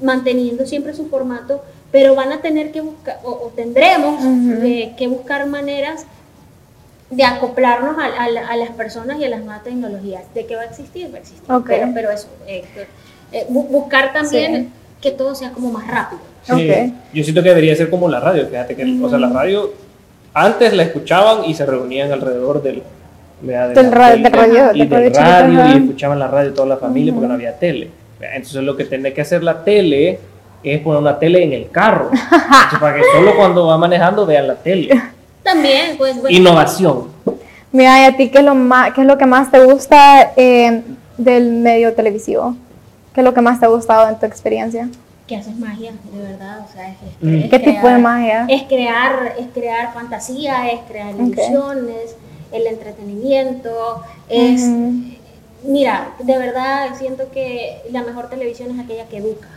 manteniendo 0.01 0.65
siempre 0.65 0.93
su 0.93 1.07
formato, 1.07 1.63
pero 1.91 2.13
van 2.15 2.31
a 2.31 2.41
tener 2.41 2.71
que 2.71 2.81
buscar, 2.81 3.19
o, 3.23 3.51
tendremos 3.55 4.21
que 4.61 5.07
buscar 5.07 5.47
maneras 5.47 6.05
de 7.09 7.23
acoplarnos 7.23 7.95
a, 7.97 8.55
las 8.57 8.69
personas 8.71 9.17
y 9.19 9.25
a 9.25 9.29
las 9.29 9.39
nuevas 9.39 9.63
tecnologías. 9.63 10.23
¿De 10.33 10.45
qué 10.45 10.55
va 10.55 10.63
a 10.63 10.65
existir? 10.65 11.09
Va 11.11 11.17
a 11.17 11.19
existir. 11.19 11.43
Pero, 11.65 11.87
pero, 11.93 12.11
eso, 12.11 12.27
eh, 12.47 12.63
eh, 13.31 13.45
buscar 13.49 14.13
también 14.13 14.71
que 15.01 15.11
todo 15.11 15.35
sea 15.35 15.51
como 15.51 15.71
más 15.71 15.87
rápido. 15.87 16.21
Yo 17.13 17.23
siento 17.23 17.43
que 17.43 17.49
debería 17.49 17.75
ser 17.75 17.89
como 17.89 18.07
la 18.07 18.19
radio, 18.19 18.47
fíjate 18.47 18.75
que, 18.75 18.99
o 19.03 19.09
sea, 19.09 19.19
la 19.19 19.29
radio 19.29 19.73
antes 20.33 20.73
la 20.73 20.83
escuchaban 20.83 21.45
y 21.45 21.53
se 21.53 21.65
reunían 21.65 22.11
alrededor 22.11 22.61
del, 22.61 22.83
del, 23.41 23.91
radio, 23.91 24.71
y 24.73 24.85
del 24.85 25.13
radio 25.13 25.67
y 25.67 25.77
escuchaban 25.77 26.19
la 26.19 26.27
radio 26.27 26.53
toda 26.53 26.67
la 26.67 26.77
familia 26.77 27.13
porque 27.13 27.27
no 27.27 27.33
había 27.33 27.57
tele. 27.57 27.89
Entonces 28.19 28.63
lo 28.63 28.75
que 28.75 28.85
tiene 28.85 29.13
que 29.13 29.21
hacer 29.21 29.43
la 29.43 29.63
tele 29.63 30.19
es 30.63 30.79
poner 30.81 31.01
una 31.01 31.19
tele 31.19 31.43
en 31.43 31.53
el 31.53 31.69
carro, 31.69 32.11
para 32.79 32.95
que 32.95 33.03
solo 33.13 33.35
cuando 33.35 33.67
va 33.67 33.77
manejando 33.77 34.25
vean 34.25 34.47
la 34.47 34.55
tele. 34.55 34.89
También, 35.43 35.97
pues. 35.97 36.17
Innovación. 36.29 37.07
Mira, 37.71 38.01
¿y 38.01 38.05
a 38.05 38.17
ti 38.17 38.29
qué 38.29 38.39
es 38.39 38.43
lo, 38.43 38.55
más, 38.55 38.93
qué 38.93 39.01
es 39.01 39.07
lo 39.07 39.17
que 39.17 39.25
más 39.25 39.51
te 39.51 39.63
gusta 39.63 40.33
eh, 40.35 40.83
del 41.17 41.51
medio 41.51 41.93
televisivo? 41.93 42.55
¿Qué 43.13 43.21
es 43.21 43.25
lo 43.25 43.33
que 43.33 43.41
más 43.41 43.59
te 43.59 43.65
ha 43.65 43.69
gustado 43.69 44.07
en 44.09 44.19
tu 44.19 44.25
experiencia? 44.25 44.89
que 45.27 45.35
haces 45.35 45.57
magia, 45.57 45.91
de 46.13 46.21
verdad, 46.21 46.65
o 46.67 46.73
sea, 46.73 46.89
es, 46.89 46.97
mm. 47.19 47.49
¿Qué 47.49 47.59
tipo 47.59 47.87
de 47.87 47.97
magia? 47.97 48.45
Es 48.49 48.63
crear, 48.63 49.35
es 49.37 49.47
crear 49.53 49.93
fantasía, 49.93 50.71
es 50.71 50.79
crear 50.87 51.13
ilusiones, 51.13 52.15
el 52.51 52.65
entretenimiento, 52.65 54.03
es, 54.29 54.65
mira, 55.63 56.11
de 56.19 56.37
verdad 56.37 56.95
siento 56.97 57.29
que 57.31 57.81
la 57.91 58.03
mejor 58.03 58.29
televisión 58.29 58.71
es 58.71 58.79
aquella 58.83 59.05
que 59.07 59.17
educa. 59.17 59.49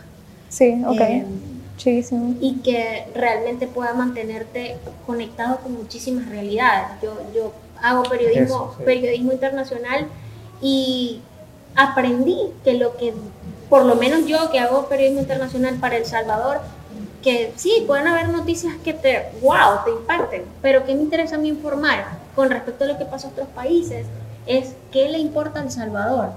Sí, 0.49 0.81
ok. 0.85 0.99
Eh, 0.99 1.25
y 2.39 2.59
que 2.63 3.05
realmente 3.15 3.67
pueda 3.67 3.93
mantenerte 3.93 4.77
conectado 5.05 5.57
con 5.57 5.73
muchísimas 5.73 6.29
realidades. 6.29 6.87
Yo, 7.01 7.13
yo 7.33 7.53
hago 7.81 8.03
periodismo, 8.03 8.75
periodismo 8.85 9.31
internacional 9.31 10.07
y 10.61 11.21
aprendí 11.75 12.37
que 12.63 12.73
lo 12.73 12.97
que, 12.97 13.13
por 13.69 13.85
lo 13.85 13.95
menos 13.95 14.27
yo 14.27 14.51
que 14.51 14.59
hago 14.59 14.87
periodismo 14.87 15.21
internacional 15.21 15.75
para 15.75 15.97
El 15.97 16.05
Salvador, 16.05 16.59
que 17.23 17.51
sí, 17.55 17.83
pueden 17.87 18.07
haber 18.07 18.29
noticias 18.29 18.73
que 18.83 18.93
te, 18.93 19.29
wow, 19.41 19.83
te 19.85 19.91
impacten, 19.91 20.43
pero 20.61 20.85
que 20.85 20.95
me 20.95 21.01
interesa 21.01 21.35
a 21.35 21.39
mí 21.39 21.49
informar 21.49 22.05
con 22.35 22.49
respecto 22.49 22.83
a 22.83 22.87
lo 22.87 22.97
que 22.97 23.05
pasa 23.05 23.27
en 23.27 23.33
otros 23.33 23.47
países 23.49 24.05
es 24.45 24.73
qué 24.91 25.09
le 25.09 25.19
importa 25.19 25.59
a 25.59 25.63
El 25.63 25.71
Salvador. 25.71 26.29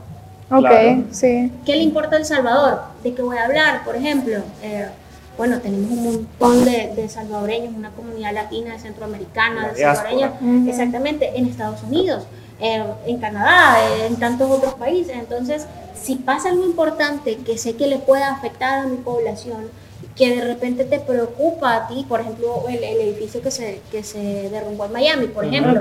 Ok, 0.50 0.68
sí. 1.10 1.50
¿Qué 1.64 1.76
le 1.76 1.82
importa 1.82 2.16
a 2.16 2.18
El 2.18 2.26
Salvador? 2.26 2.82
¿De 3.02 3.14
qué 3.14 3.22
voy 3.22 3.38
a 3.38 3.44
hablar? 3.44 3.84
Por 3.84 3.96
ejemplo, 3.96 4.36
eh, 4.62 4.88
bueno, 5.36 5.60
tenemos 5.60 5.90
un 5.90 6.04
montón 6.04 6.64
de, 6.64 7.08
salvadoreños, 7.08 7.74
una 7.74 7.90
comunidad 7.90 8.32
latina, 8.32 8.78
centroamericana, 8.78 9.68
de 9.68 9.80
salvadoreños, 9.80 10.68
exactamente, 10.68 11.32
en 11.36 11.46
Estados 11.46 11.82
Unidos, 11.82 12.24
eh, 12.60 12.84
en 13.06 13.18
Canadá, 13.18 13.76
en 14.06 14.16
tantos 14.16 14.50
otros 14.50 14.74
países. 14.74 15.16
Entonces, 15.16 15.66
si 16.00 16.16
pasa 16.16 16.50
algo 16.50 16.64
importante 16.64 17.36
que 17.38 17.58
sé 17.58 17.76
que 17.76 17.86
le 17.86 17.98
pueda 17.98 18.30
afectar 18.30 18.80
a 18.80 18.86
mi 18.86 18.96
población, 18.96 19.68
que 20.16 20.36
de 20.36 20.44
repente 20.44 20.84
te 20.84 21.00
preocupa 21.00 21.74
a 21.74 21.88
ti, 21.88 22.06
por 22.08 22.20
ejemplo, 22.20 22.64
el, 22.68 22.82
edificio 22.84 23.42
que 23.42 23.50
se, 23.50 23.80
que 23.90 24.04
se 24.04 24.48
derrumbó 24.50 24.84
en 24.84 24.92
Miami, 24.92 25.26
por 25.26 25.44
ejemplo, 25.44 25.80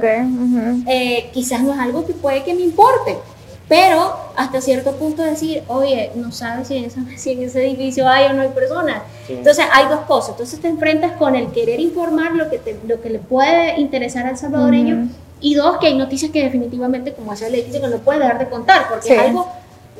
eh, 0.88 1.30
quizás 1.34 1.62
no 1.62 1.74
es 1.74 1.80
algo 1.80 2.06
que 2.06 2.14
puede 2.14 2.44
que 2.44 2.56
me 2.56 2.62
importe, 2.62 3.18
pero 3.68 4.16
hasta 4.36 4.62
cierto 4.62 4.92
punto 4.94 5.24
decir, 5.24 5.64
oye, 5.68 6.12
no 6.16 6.32
sabes 6.32 6.68
si 6.68 6.78
en, 6.78 6.86
ese 7.16 7.66
edificio 7.66 8.08
hay 8.08 8.26
o 8.26 8.34
no 8.34 8.42
hay 8.42 8.50
personas. 8.50 9.04
Entonces 9.28 9.66
hay 9.72 9.88
dos 9.88 10.02
cosas. 10.02 10.32
Entonces 10.32 10.60
te 10.60 10.68
enfrentas 10.68 11.14
con 11.14 11.36
el 11.36 11.52
querer 11.52 11.80
informar 11.80 12.34
lo 12.34 12.50
que, 12.50 12.60
lo 12.88 13.02
que 13.02 13.10
le 13.10 13.20
puede 13.20 13.80
interesar 13.80 14.26
al 14.26 14.38
salvadoreño 14.38 15.10
y 15.40 15.56
dos, 15.56 15.78
que 15.78 15.88
hay 15.88 15.98
noticias 15.98 16.32
que 16.32 16.44
definitivamente, 16.44 17.14
como 17.14 17.34
ese 17.34 17.48
edificio, 17.48 17.82
que 17.82 17.88
no 17.88 17.98
puede 17.98 18.20
dejar 18.20 18.40
de 18.40 18.50
contar, 18.50 18.88
porque 18.90 19.14
es 19.14 19.20
algo, 19.20 19.48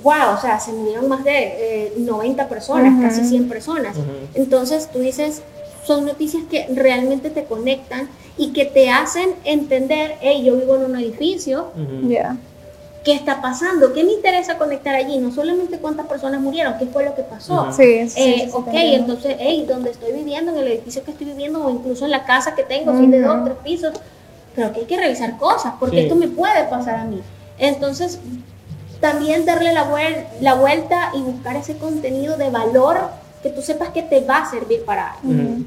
wow, 0.02 0.36
o 0.38 0.40
sea, 0.40 0.58
se 0.60 0.72
murieron 0.72 1.10
más 1.10 1.24
de 1.26 1.92
90 1.98 2.42
eh, 2.42 2.46
personas, 2.46 3.02
casi 3.02 3.26
100 3.26 3.50
personas. 3.50 3.98
Entonces 4.36 4.90
tú 4.92 5.00
dices, 5.00 5.42
son 5.86 6.06
noticias 6.06 6.44
que 6.50 6.68
realmente 6.74 7.30
te 7.30 7.44
conectan 7.44 8.08
y 8.38 8.54
que 8.54 8.66
te 8.66 8.90
hacen 8.90 9.36
entender, 9.44 10.16
hey, 10.22 10.44
yo 10.46 10.56
vivo 10.56 10.76
en 10.78 10.86
un 10.86 10.96
edificio. 10.98 11.68
ya 12.08 12.38
qué 13.04 13.14
está 13.14 13.42
pasando, 13.42 13.94
qué 13.94 14.04
me 14.04 14.14
interesa 14.14 14.58
conectar 14.58 14.96
allí, 14.96 15.18
no 15.18 15.32
solamente 15.32 15.78
cuántas 15.78 16.08
personas 16.08 16.40
murieron, 16.40 16.76
qué 16.80 16.86
fue 16.86 17.04
lo 17.04 17.14
que 17.16 17.24
pasó. 17.24 17.72
Sí, 17.72 18.10
sí, 18.10 18.20
eh, 18.22 18.50
ok, 18.54 18.70
entonces, 18.72 19.36
hey, 19.40 19.66
donde 19.68 19.92
estoy 19.92 20.14
viviendo, 20.14 20.52
en 20.52 20.60
el 20.60 20.68
edificio 20.68 21.04
que 21.04 21.12
estoy 21.12 21.28
viviendo 21.28 21.66
o 21.66 21.70
incluso 21.70 22.06
en 22.06 22.12
la 22.12 22.24
casa 22.24 22.56
que 22.56 22.64
tengo, 22.64 22.94
fin 22.94 23.12
de 23.12 23.22
dos, 23.22 23.44
tres 23.44 23.58
pisos, 23.64 23.94
creo 24.56 24.72
que 24.72 24.82
hay 24.82 24.86
que 24.86 24.98
revisar 24.98 25.38
cosas, 25.38 25.74
porque 25.80 26.04
esto 26.04 26.16
me 26.16 26.28
puede 26.28 26.64
pasar 26.66 26.96
a 26.96 27.04
mí. 27.04 27.22
Entonces, 27.58 28.20
también 29.02 29.46
darle 29.46 29.74
la, 29.74 29.86
la 30.40 30.54
vuelta 30.54 31.12
y 31.14 31.22
buscar 31.22 31.58
ese 31.58 31.76
contenido 31.78 32.38
de 32.38 32.50
valor 32.50 32.98
que 33.42 33.50
tú 33.50 33.62
sepas 33.62 33.90
que 33.90 34.02
te 34.02 34.22
va 34.22 34.38
a 34.38 34.50
servir 34.50 34.86
para 34.86 35.16
algo. 35.16 35.66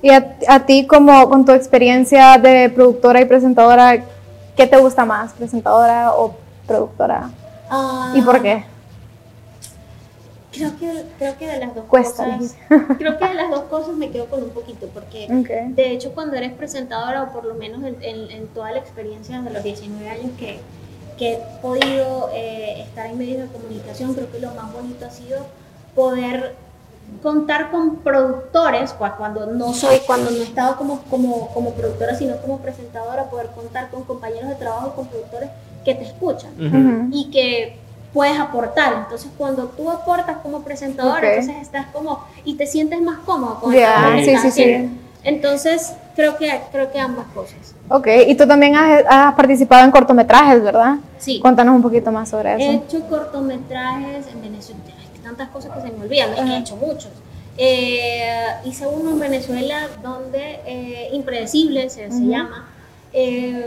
Y 0.00 0.08
a, 0.08 0.34
a, 0.48 0.64
ti, 0.64 0.86
como 0.86 1.28
con 1.28 1.44
tu 1.44 1.52
experiencia 1.52 2.38
de 2.38 2.70
productora 2.70 3.20
y 3.20 3.26
presentadora, 3.26 4.02
¿qué 4.56 4.66
te 4.66 4.78
gusta 4.78 5.04
más, 5.04 5.34
presentadora 5.34 6.14
o 6.14 6.34
productora? 6.70 7.30
Ah. 7.68 8.14
¿Y 8.14 8.22
por 8.22 8.40
qué? 8.40 8.64
Creo 10.52 10.76
que, 10.78 11.04
creo 11.18 11.38
que 11.38 11.46
de 11.46 11.58
las 11.58 11.74
dos 11.74 11.84
cosas. 11.86 12.56
creo 12.98 13.18
que 13.18 13.28
de 13.28 13.34
las 13.34 13.50
dos 13.50 13.62
cosas 13.64 13.94
me 13.96 14.10
quedo 14.10 14.26
con 14.26 14.42
un 14.42 14.50
poquito, 14.50 14.86
porque 14.94 15.26
de 15.28 15.90
hecho, 15.92 16.12
cuando 16.12 16.36
eres 16.36 16.52
presentadora, 16.52 17.24
o 17.24 17.32
por 17.32 17.44
lo 17.44 17.54
menos 17.54 17.82
en, 17.82 18.46
toda 18.48 18.70
la 18.72 18.78
experiencia 18.78 19.40
de 19.42 19.50
los 19.50 19.62
19 19.62 20.08
años 20.08 20.30
que, 20.38 20.60
que 21.18 21.34
he 21.34 21.38
podido 21.60 22.30
eh, 22.32 22.82
estar 22.82 23.06
en 23.06 23.18
medios 23.18 23.42
de 23.42 23.46
comunicación, 23.48 24.14
creo 24.14 24.30
que 24.30 24.38
lo 24.38 24.52
más 24.54 24.72
bonito 24.72 25.06
ha 25.06 25.10
sido 25.10 25.38
poder 25.94 26.54
contar 27.22 27.70
con 27.70 27.96
productores, 27.96 28.92
cuando 28.92 29.46
no 29.46 29.72
soy, 29.72 29.98
cuando 30.06 30.30
no 30.30 30.36
he 30.36 30.42
estado 30.42 30.76
como, 30.76 31.02
como, 31.02 31.48
como 31.48 31.72
productora, 31.72 32.14
sino 32.14 32.36
como 32.36 32.58
presentadora, 32.58 33.24
poder 33.24 33.48
contar 33.48 33.90
con 33.90 34.04
compañeros 34.04 34.48
de 34.48 34.54
trabajo, 34.54 34.94
con 34.94 35.06
productores 35.06 35.50
que 35.84 35.94
te 35.94 36.04
escuchan 36.04 37.10
y 37.12 37.30
que 37.30 37.76
puedes 38.12 38.38
aportar. 38.38 38.94
Entonces, 39.04 39.30
cuando 39.36 39.64
tú 39.64 39.90
aportas 39.90 40.38
como 40.38 40.62
presentador, 40.62 41.24
entonces 41.24 41.62
estás 41.62 41.86
como 41.92 42.24
y 42.44 42.54
te 42.54 42.66
sientes 42.66 43.00
más 43.00 43.18
cómodo 43.20 43.60
con 43.60 43.72
sí, 43.72 44.36
sí, 44.42 44.50
sí. 44.50 44.90
Entonces, 45.22 45.92
creo 46.16 46.36
que 46.38 46.60
creo 46.72 46.90
que 46.90 46.98
ambas 46.98 47.26
cosas. 47.34 47.74
Ok, 47.88 48.06
y 48.26 48.34
tú 48.34 48.46
también 48.46 48.74
has, 48.74 49.34
participado 49.34 49.84
en 49.84 49.90
cortometrajes, 49.90 50.62
¿verdad? 50.62 50.96
Sí. 51.18 51.40
Cuéntanos 51.40 51.74
un 51.74 51.82
poquito 51.82 52.10
más 52.10 52.28
sobre 52.28 52.54
eso. 52.54 52.62
He 52.62 52.74
hecho 52.76 53.06
cortometrajes 53.08 54.26
en 54.28 54.40
Venezuela, 54.40 54.80
hay 54.86 55.18
tantas 55.22 55.48
cosas 55.48 55.76
que 55.76 55.82
se 55.82 55.96
me 55.96 56.04
olvidan, 56.04 56.48
he 56.48 56.58
hecho 56.58 56.76
muchos. 56.76 57.10
Eh, 57.58 58.46
hice 58.64 58.86
uno 58.86 59.10
en 59.10 59.20
Venezuela 59.20 59.86
donde 60.02 60.60
eh, 60.64 61.10
Impredecible 61.12 61.90
se, 61.90 62.10
se 62.10 62.26
llama. 62.26 62.68
Eh, 63.12 63.66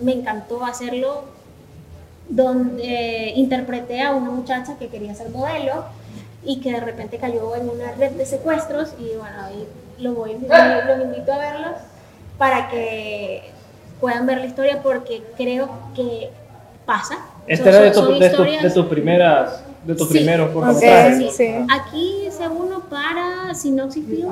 me 0.00 0.12
encantó 0.12 0.64
hacerlo 0.64 1.24
donde 2.28 3.32
interpreté 3.36 4.02
a 4.02 4.12
una 4.12 4.30
muchacha 4.30 4.76
que 4.78 4.88
quería 4.88 5.14
ser 5.14 5.30
modelo 5.30 5.84
y 6.44 6.60
que 6.60 6.72
de 6.72 6.80
repente 6.80 7.18
cayó 7.18 7.56
en 7.56 7.68
una 7.68 7.92
red 7.92 8.12
de 8.12 8.26
secuestros 8.26 8.92
y 8.98 9.16
bueno, 9.16 9.44
ahí 9.44 9.66
lo 9.98 10.14
voy, 10.14 10.32
los 10.32 11.04
invito 11.04 11.32
a 11.32 11.38
verlos 11.38 11.72
para 12.36 12.68
que 12.68 13.50
puedan 14.00 14.26
ver 14.26 14.38
la 14.38 14.46
historia 14.46 14.80
porque 14.82 15.22
creo 15.36 15.68
que 15.94 16.30
pasa. 16.86 17.18
Este 17.46 17.68
era 17.68 17.80
de, 17.80 17.90
tus 17.90 18.06
primeras 18.86 19.64
de 19.84 19.94
tus 19.94 20.08
primeros 20.08 20.54
okay, 20.54 21.30
sí, 21.30 21.54
Aquí 21.70 22.26
hice 22.26 22.46
uno 22.46 22.80
para 22.90 23.54
Sinoxi 23.54 24.02
Film, 24.02 24.28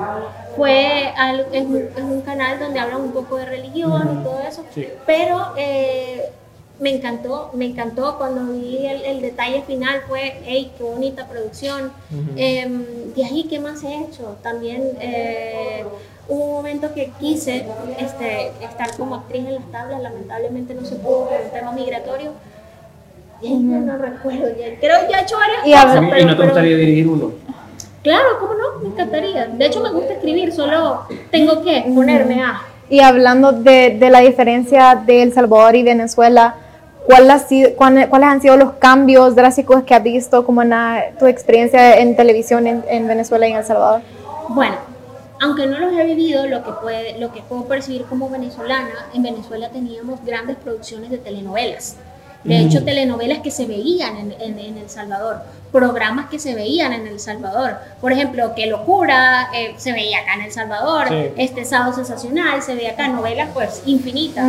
fue 0.54 1.12
es, 1.52 1.64
un, 1.64 2.20
canal 2.22 2.59
donde 2.59 2.78
hablan 2.78 3.00
un 3.00 3.12
poco 3.12 3.37
de 3.37 3.46
religión 3.46 4.20
y 4.20 4.24
todo 4.24 4.40
eso, 4.46 4.64
pero 5.06 5.54
eh, 5.56 6.30
me 6.79 6.91
encantó, 6.91 7.51
me 7.55 7.67
encantó 7.67 8.19
cuando 8.19 8.53
vi 8.53 8.87
el, 8.87 9.23
detalle 9.23 9.62
final, 9.62 10.03
fue, 10.07 10.41
hey, 10.45 10.73
qué 10.77 10.85
bonita 10.85 11.27
producción. 11.27 11.91
Em, 12.37 12.85
de 13.15 13.25
ahí, 13.25 13.45
¿qué 13.45 13.59
más 13.59 13.83
he 13.83 13.95
hecho? 13.95 14.37
También 14.43 14.83
eh, 15.01 15.85
hubo 16.29 16.45
un 16.45 16.53
momento 16.53 16.93
que 16.93 17.11
quise 17.19 17.65
este, 17.99 18.49
estar 18.62 18.95
como 18.97 19.15
actriz 19.15 19.47
en 19.47 19.55
las 19.55 19.73
tablas, 19.73 20.03
lamentablemente 20.03 20.75
no 20.75 20.85
se 20.85 20.97
pudo 20.97 21.29
por 21.29 21.41
un 21.41 21.51
tema 21.51 21.73
migratorio, 21.73 22.33
Y 23.41 23.47
ahí 23.47 23.55
no 23.55 23.97
recuerdo, 23.97 24.49
ya, 24.49 24.79
creo 24.79 25.07
que 25.07 25.12
ya 25.12 25.21
he 25.21 25.23
hecho 25.23 25.37
varias 25.37 25.67
y 25.67 25.73
cosas. 25.73 26.21
¿Y 26.21 26.25
no 26.25 26.37
te 26.37 26.43
gustaría 26.45 26.77
dirigir 26.77 27.09
uno? 27.09 27.33
Claro, 28.03 28.39
¿cómo 28.39 28.53
no? 28.53 28.81
Me 28.83 28.89
encantaría. 28.89 29.47
De 29.47 29.67
hecho, 29.67 29.81
me 29.81 29.91
gusta 29.91 30.12
escribir, 30.12 30.53
solo 30.53 31.07
tengo 31.31 31.62
que 31.62 31.85
ponerme 31.95 32.43
a... 32.43 32.62
Y 32.89 33.01
hablando 33.01 33.51
de, 33.51 33.97
de 33.99 34.11
la 34.11 34.21
diferencia 34.21 34.95
de 34.95 35.23
El 35.23 35.33
Salvador 35.33 35.75
y 35.75 35.83
Venezuela, 35.83 36.55
¿cuál 37.07 37.31
ha 37.31 37.38
sido, 37.38 37.71
¿cuáles 37.77 38.29
han 38.29 38.42
sido 38.42 38.57
los 38.57 38.73
cambios 38.75 39.35
drásticos 39.35 39.83
que 39.85 39.95
has 39.95 40.03
visto 40.03 40.45
como 40.45 40.62
en 40.62 40.73
tu 41.19 41.27
experiencia 41.27 41.99
en 41.99 42.16
televisión 42.16 42.66
en, 42.66 42.85
en, 42.88 43.07
Venezuela 43.07 43.47
y 43.49 43.53
en 43.53 43.59
El 43.59 43.64
Salvador? 43.64 44.03
Bueno, 44.49 44.77
aunque 45.40 45.66
no 45.66 45.79
los 45.79 45.92
he 45.92 46.05
vivido, 46.05 46.47
lo 46.47 46.64
que, 46.64 46.73
puede, 46.73 47.19
lo 47.19 47.33
que 47.33 47.42
puedo 47.42 47.64
percibir 47.64 48.05
como 48.05 48.29
venezolana, 48.31 49.09
en 49.14 49.23
Venezuela 49.23 49.71
teníamos 49.71 50.25
grandes 50.25 50.57
producciones 50.57 51.11
de 51.11 51.19
telenovelas. 51.19 51.97
De 52.44 52.61
hecho, 52.61 52.85
telenovelas 52.85 53.40
que 53.40 53.51
se 53.51 53.66
veían 53.66 54.16
en, 54.16 54.59
en, 54.59 54.79
El 54.79 54.88
Salvador, 54.88 55.42
programas 55.72 56.31
que 56.31 56.38
se 56.38 56.55
veían 56.55 56.92
en 56.92 57.07
El 57.07 57.18
Salvador. 57.18 57.77
Por 58.01 58.12
ejemplo, 58.12 58.53
Qué 58.55 58.66
locura, 58.66 59.49
eh, 59.55 59.75
se 59.77 59.92
veía 59.92 60.20
acá 60.20 60.35
en 60.35 60.42
El 60.42 60.53
Salvador, 60.53 61.09
este 61.37 61.64
Sábado 61.64 61.92
Sensacional, 61.94 62.62
se 62.62 62.75
veía 62.75 62.92
acá, 62.92 63.09
novelas 63.09 63.49
pues 63.53 63.83
infinitas. 63.87 64.46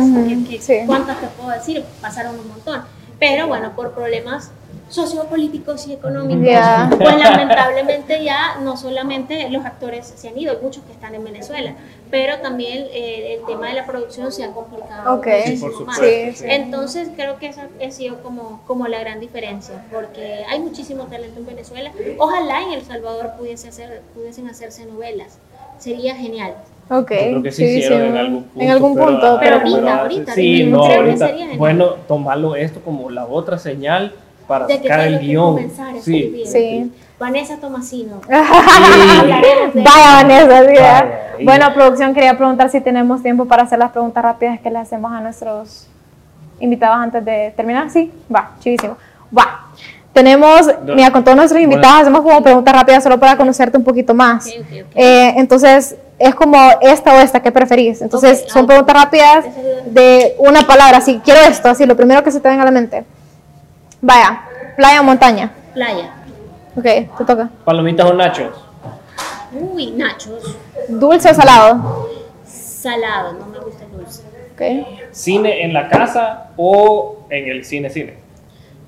¿Cuántas 0.86 1.20
te 1.20 1.26
puedo 1.26 1.50
decir? 1.50 1.84
Pasaron 2.00 2.38
un 2.38 2.48
montón. 2.48 2.82
Pero 3.18 3.48
bueno, 3.48 3.72
por 3.74 3.92
problemas 3.92 4.52
sociopolíticos 4.88 5.86
y 5.86 5.92
económicos, 5.92 6.56
pues 6.98 7.18
lamentablemente 7.18 8.24
ya 8.24 8.58
no 8.62 8.76
solamente 8.76 9.48
los 9.50 9.64
actores 9.64 10.12
se 10.16 10.28
han 10.28 10.38
ido, 10.38 10.52
hay 10.52 10.58
muchos 10.62 10.82
que 10.84 10.92
están 10.92 11.14
en 11.14 11.24
Venezuela, 11.24 11.74
pero 12.10 12.38
también 12.38 12.86
eh, 12.92 13.38
el 13.38 13.46
tema 13.46 13.68
de 13.68 13.74
la 13.74 13.86
producción 13.86 14.32
se 14.32 14.44
ha 14.44 14.52
complicado 14.52 15.16
muchísimo 15.16 15.80
más. 15.84 16.00
Entonces 16.42 17.10
creo 17.14 17.38
que 17.38 17.48
esa 17.48 17.68
ha 17.84 17.90
sido 17.90 18.22
como, 18.22 18.62
como 18.66 18.88
la 18.88 19.00
gran 19.00 19.20
diferencia, 19.20 19.84
porque 19.92 20.44
hay 20.48 20.60
muchísimo 20.60 21.04
talento 21.04 21.40
en 21.40 21.46
Venezuela. 21.46 21.92
Ojalá 22.18 22.62
en 22.62 22.72
El 22.72 22.82
Salvador 22.82 23.32
pudiese 23.38 23.68
hacer, 23.68 24.02
pudiesen 24.14 24.48
hacerse 24.48 24.86
novelas, 24.86 25.38
sería 25.78 26.14
genial. 26.14 26.54
Ok. 26.90 27.08
creo 27.08 27.42
que 27.42 27.52
sí, 27.52 27.64
hicieron 27.64 28.08
en 28.08 28.16
algún 28.16 28.42
punto. 28.44 28.60
En 28.62 28.70
algún 28.70 28.96
punto, 28.96 29.38
pero, 29.40 29.56
ahorita, 29.56 30.00
ahorita. 30.00 30.34
Sí, 30.34 30.64
no, 30.64 30.82
ahorita. 30.84 31.30
Bueno, 31.58 31.96
tomarlo 32.08 32.56
esto 32.56 32.80
como 32.80 33.10
la 33.10 33.26
otra 33.26 33.58
señal 33.58 34.14
para 34.48 34.66
de 34.66 34.78
sacar 34.78 35.00
el 35.00 35.20
guion. 35.20 35.70
Sí. 36.00 36.42
sí. 36.46 36.90
Vanessa 37.18 37.56
Tomasino. 37.56 38.20
Vaya 38.28 39.74
Vanessa, 39.74 41.06
Bueno, 41.42 41.74
producción, 41.74 42.14
quería 42.14 42.36
preguntar 42.36 42.70
si 42.70 42.80
tenemos 42.80 43.22
tiempo 43.22 43.44
para 43.44 43.64
hacer 43.64 43.78
las 43.78 43.90
preguntas 43.90 44.22
rápidas 44.22 44.60
que 44.60 44.70
le 44.70 44.78
hacemos 44.78 45.12
a 45.12 45.20
nuestros 45.20 45.88
invitados 46.60 46.96
antes 46.96 47.24
de 47.24 47.52
terminar. 47.56 47.90
Sí, 47.90 48.12
va, 48.34 48.52
chivísimo. 48.60 48.96
Va. 49.36 49.64
Tenemos, 50.12 50.68
mira, 50.84 51.12
con 51.12 51.22
todos 51.22 51.36
nuestros 51.36 51.60
invitados 51.60 52.02
hacemos 52.02 52.22
como 52.22 52.42
preguntas 52.42 52.74
rápidas 52.74 53.04
solo 53.04 53.20
para 53.20 53.36
conocerte 53.36 53.76
un 53.76 53.84
poquito 53.84 54.14
más. 54.14 54.48
Eh, 54.94 55.34
entonces, 55.36 55.96
es 56.18 56.34
como 56.34 56.56
esta 56.80 57.14
o 57.14 57.18
esta, 57.18 57.40
¿qué 57.40 57.52
preferís? 57.52 58.02
Entonces, 58.02 58.44
son 58.48 58.66
preguntas 58.66 58.96
rápidas 58.96 59.44
de 59.86 60.34
una 60.38 60.62
palabra. 60.62 61.00
Si 61.00 61.18
quiero 61.18 61.40
esto, 61.40 61.68
así, 61.68 61.86
lo 61.86 61.96
primero 61.96 62.24
que 62.24 62.30
se 62.30 62.40
te 62.40 62.48
venga 62.48 62.62
a 62.62 62.64
la 62.64 62.72
mente. 62.72 63.04
Vaya, 64.00 64.42
playa 64.76 65.00
o 65.00 65.04
montaña. 65.04 65.50
Playa. 65.74 66.14
Ok, 66.76 66.84
te 66.84 67.24
toca. 67.26 67.50
¿Palomitas 67.64 68.08
o 68.08 68.14
nachos? 68.14 68.54
Uy, 69.52 69.90
nachos. 69.92 70.56
¿Dulce 70.88 71.30
o 71.30 71.34
salado? 71.34 72.08
Salado, 72.44 73.32
no 73.32 73.46
me 73.46 73.58
gusta 73.58 73.84
el 73.84 73.92
dulce. 73.92 74.22
Ok. 74.54 74.86
¿Cine 75.10 75.64
en 75.64 75.72
la 75.72 75.88
casa 75.88 76.50
o 76.56 77.18
en 77.30 77.48
el 77.48 77.64
cine 77.64 77.90
cine? 77.90 78.14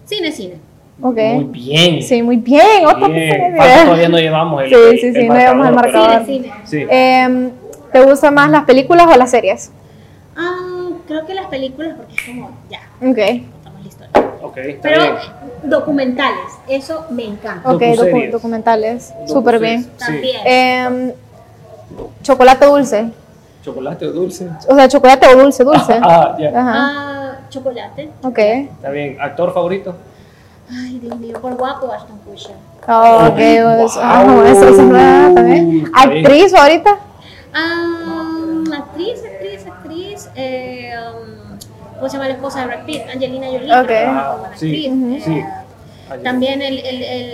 Cine 0.05 0.31
cine. 0.31 0.55
Okay. 1.03 1.35
Muy 1.35 1.45
bien. 1.45 2.03
Sí, 2.03 2.23
muy 2.23 2.37
bien. 2.37 2.87
Otra 2.87 3.09
bien. 3.09 3.57
todavía 3.57 4.09
no 4.09 4.19
llevamos 4.19 4.63
el 4.63 4.69
Sí, 4.69 4.99
sí, 5.01 5.15
sí, 5.15 5.29
no 5.29 5.35
llevamos 5.35 5.69
el 5.69 5.75
marcador. 5.75 6.27
Cine, 6.27 6.43
cine. 6.43 6.53
Sí. 6.65 6.87
Eh, 6.89 7.51
¿Te 7.93 8.03
gustan 8.03 8.35
más 8.35 8.51
las 8.51 8.65
películas 8.65 9.09
o 9.13 9.17
las 9.17 9.31
series? 9.31 9.73
Ah, 10.37 10.91
creo 11.09 11.27
que 11.27 11.35
las 11.35 11.47
películas 11.47 11.95
porque 11.97 12.15
es 12.15 12.23
como, 12.23 12.51
ya. 12.69 12.81
Ok. 13.03 13.43
Pero 14.55 15.17
documentales, 15.63 16.59
eso 16.69 17.07
me 17.11 17.25
encanta. 17.25 17.73
Ok, 17.73 17.83
documentales, 18.31 19.13
súper 19.27 19.59
bien. 19.59 19.91
También. 19.99 20.41
Eh, 20.45 21.15
chocolate 22.23 22.67
dulce. 22.67 23.11
¿Chocolate 23.63 24.07
o 24.07 24.13
dulce? 24.13 24.49
O 24.69 24.75
sea, 24.75 24.89
chocolate 24.89 25.27
o 25.27 25.37
dulce, 25.37 25.65
dulce. 25.65 25.99
ah, 26.03 26.35
ya. 26.39 26.53
Ah, 26.55 27.39
chocolate. 27.51 28.11
Ok. 28.23 28.39
Está 28.39 28.91
bien. 28.91 29.19
¿Actor 29.21 29.53
favorito? 29.53 29.95
Ay, 30.71 30.99
Dios 31.01 31.19
mío, 31.19 31.39
por 31.41 31.57
guapo 31.57 31.93
Ashton 31.93 32.19
Kutcher. 32.19 32.55
Oh, 32.87 33.27
ok, 33.27 33.35
pues, 33.35 33.95
wow. 33.97 34.43
eso, 34.45 34.45
eso, 34.45 34.69
eso 34.69 34.77
también. 35.35 35.91
¿Actriz 35.95 36.53
favorita? 36.53 36.99
Ah, 37.53 38.63
actriz, 38.79 39.23
actriz, 39.25 39.67
actriz. 39.67 40.31
Eh, 40.37 40.93
um, 41.13 41.30
¿cómo 42.01 42.09
se 42.09 42.17
llama 42.17 42.29
la 42.29 42.35
esposa 42.35 42.61
de 42.61 42.67
Brad 42.67 42.85
Pitt? 42.87 43.03
Angelina 43.13 43.47
Jolie. 43.47 43.81
Okay. 43.81 44.05
Ah, 44.07 44.37
sí, 44.57 44.89
uh 44.91 45.21
sí. 45.23 45.45
También 46.25 46.61
el, 46.61 46.79
el, 46.79 47.03
el, 47.05 47.31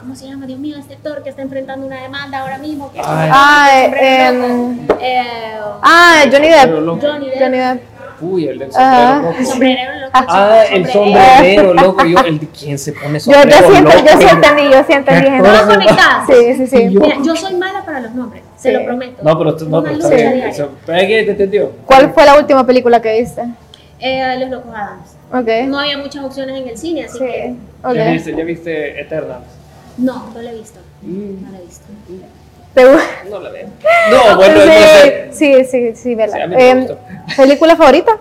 ¿cómo 0.00 0.14
se 0.14 0.26
llama? 0.26 0.44
Dios 0.44 0.58
mío, 0.58 0.76
este 0.78 0.94
actor 0.94 1.22
que 1.22 1.30
está 1.30 1.40
enfrentando 1.40 1.86
una 1.86 2.02
demanda 2.02 2.40
ahora 2.40 2.58
mismo. 2.58 2.92
Que 2.92 3.00
ah, 3.02 3.70
eh, 3.72 4.76
eh, 5.00 5.54
ah, 5.82 6.24
Johnny 6.30 6.48
Depp. 6.48 7.00
Johnny 7.00 7.26
Depp. 7.30 7.40
Johnny 7.40 7.58
Depp. 7.58 7.82
Uy, 8.20 8.48
el 8.48 8.58
del 8.58 8.70
sombrero 8.72 9.22
loco. 9.22 9.38
El 9.38 9.46
sombrerero 9.46 9.94
loco. 9.94 10.12
Ah, 10.12 10.64
el 10.70 10.86
sombrerero 10.88 11.74
loco. 11.74 12.04
Yo, 12.04 12.18
el 12.18 12.38
de 12.38 12.48
quién 12.48 12.78
se 12.78 12.92
pone 12.92 13.18
sombrero 13.18 13.48
yo, 13.48 13.56
yo 13.56 13.70
siento, 13.70 13.90
loco. 13.90 14.04
Yo 14.04 14.18
sí 14.18 14.26
entendí, 14.30 14.62
yo 14.70 14.84
sí 14.86 14.92
entendí. 14.92 15.38
¿Todas 15.38 15.62
conectadas? 15.62 16.26
Sí, 16.26 16.54
sí, 16.54 16.66
sí. 16.66 16.88
Mira, 16.88 17.16
yo 17.22 17.34
soy 17.34 17.54
mala 17.54 17.82
para 17.82 18.00
los 18.00 18.14
nombres, 18.14 18.42
se 18.56 18.72
lo 18.72 18.84
prometo. 18.84 19.22
No, 19.22 19.38
pero, 19.38 19.56
no, 19.68 19.82
pero 19.82 19.94
está 19.94 20.08
bien. 20.10 21.24
¿Te 21.24 21.30
entendió? 21.30 21.72
¿Cuál 21.86 22.12
fue 22.12 22.26
la 22.26 22.36
última 22.36 22.66
película 22.66 23.00
que 23.00 23.20
viste? 23.20 23.42
Eh, 24.02 24.36
Los 24.40 24.50
Locos 24.50 24.74
Adams. 24.74 25.16
Okay. 25.32 25.66
No 25.66 25.78
había 25.78 25.96
muchas 25.96 26.24
opciones 26.24 26.60
en 26.60 26.68
el 26.68 26.76
cine, 26.76 27.04
así 27.04 27.18
sí. 27.18 27.24
que. 27.24 27.54
Okay. 27.84 27.96
¿Ya, 27.96 28.10
viste, 28.10 28.36
¿Ya 28.36 28.44
viste 28.44 29.00
Eternals? 29.00 29.46
No, 29.96 30.30
no 30.34 30.42
la 30.42 30.50
he 30.50 30.54
visto. 30.54 30.80
Mm. 31.02 31.42
No 31.44 31.52
la 31.52 31.58
he 31.58 31.62
visto. 31.62 31.86
¿Te 32.74 32.84
no 33.30 33.40
la 33.40 33.50
veo. 33.50 33.68
No, 34.10 34.36
bueno, 34.36 34.60
sí, 34.60 34.66
no 34.66 34.72
sé. 34.72 35.28
Sí, 35.32 35.64
sí, 35.64 35.94
sí, 35.94 36.14
vela. 36.16 36.34
Sí, 36.34 36.54
eh, 36.58 36.96
¿Película 37.36 37.76
favorita? 37.76 38.18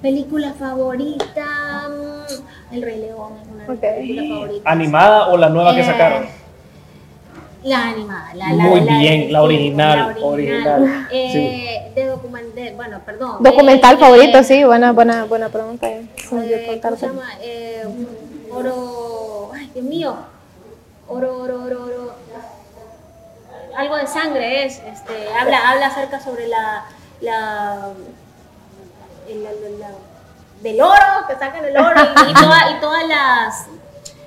Película 0.00 0.54
favorita. 0.58 1.88
Mm, 1.90 2.74
El 2.74 2.82
Rey 2.82 3.00
León 3.00 3.32
es 3.42 3.48
una 3.48 3.74
okay. 3.74 4.00
película 4.00 4.36
favorita. 4.36 4.70
¿Animada 4.70 5.28
o 5.28 5.36
la 5.36 5.50
nueva 5.50 5.72
eh, 5.72 5.76
que 5.76 5.84
sacaron? 5.84 6.39
La 7.62 7.88
animada, 7.88 8.32
la, 8.34 8.52
la, 8.54 8.64
Muy 8.64 8.80
la, 8.80 8.98
bien, 8.98 9.32
la 9.32 9.42
original. 9.42 9.98
La 9.98 10.26
original. 10.26 10.82
original. 10.82 11.08
Eh, 11.10 11.30
sí. 11.92 11.94
De 11.94 12.06
documental, 12.06 12.74
bueno, 12.74 13.00
perdón. 13.04 13.42
Documental 13.42 13.96
eh, 13.96 13.98
favorito, 13.98 14.42
sí, 14.42 14.64
buena, 14.64 14.92
buena, 14.92 15.24
buena 15.24 15.48
pregunta. 15.50 15.86
Eh, 15.88 16.06
¿Cómo 16.28 16.42
se 16.42 17.06
llama? 17.06 17.28
Eh, 17.42 17.84
oro, 18.50 19.50
ay, 19.54 19.70
Dios 19.74 19.84
mío. 19.84 20.16
Oro, 21.08 21.38
oro, 21.42 21.64
oro, 21.64 21.84
oro. 21.84 22.14
Algo 23.76 23.96
de 23.96 24.06
sangre 24.06 24.64
es, 24.64 24.78
este, 24.78 25.12
habla, 25.38 25.70
habla 25.70 25.86
acerca 25.88 26.18
sobre 26.20 26.48
la, 26.48 26.84
la, 27.20 27.88
el, 29.28 29.44
la, 29.44 29.50
la 29.50 29.90
del 30.62 30.80
oro, 30.80 31.26
que 31.28 31.34
sacan 31.34 31.64
el 31.64 31.76
oro 31.76 32.00
y, 32.26 32.30
y, 32.30 32.34
toda, 32.34 32.70
y 32.70 32.79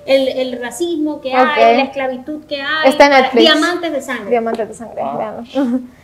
el, 0.06 0.28
el 0.28 0.62
racismo 0.62 1.22
que 1.22 1.30
Okay. 1.30 1.64
hay, 1.64 1.78
la 1.78 1.84
esclavitud 1.84 2.46
que 2.46 2.62
hay. 2.62 2.90
Está 2.90 3.06
en 3.06 3.12
Netflix. 3.12 3.42
Diamantes 3.42 3.92
de 3.94 4.02
sangre. 4.02 4.30
Diamantes 4.30 4.68
de 4.70 4.74
sangre, 4.74 5.02
Ah. 5.04 5.42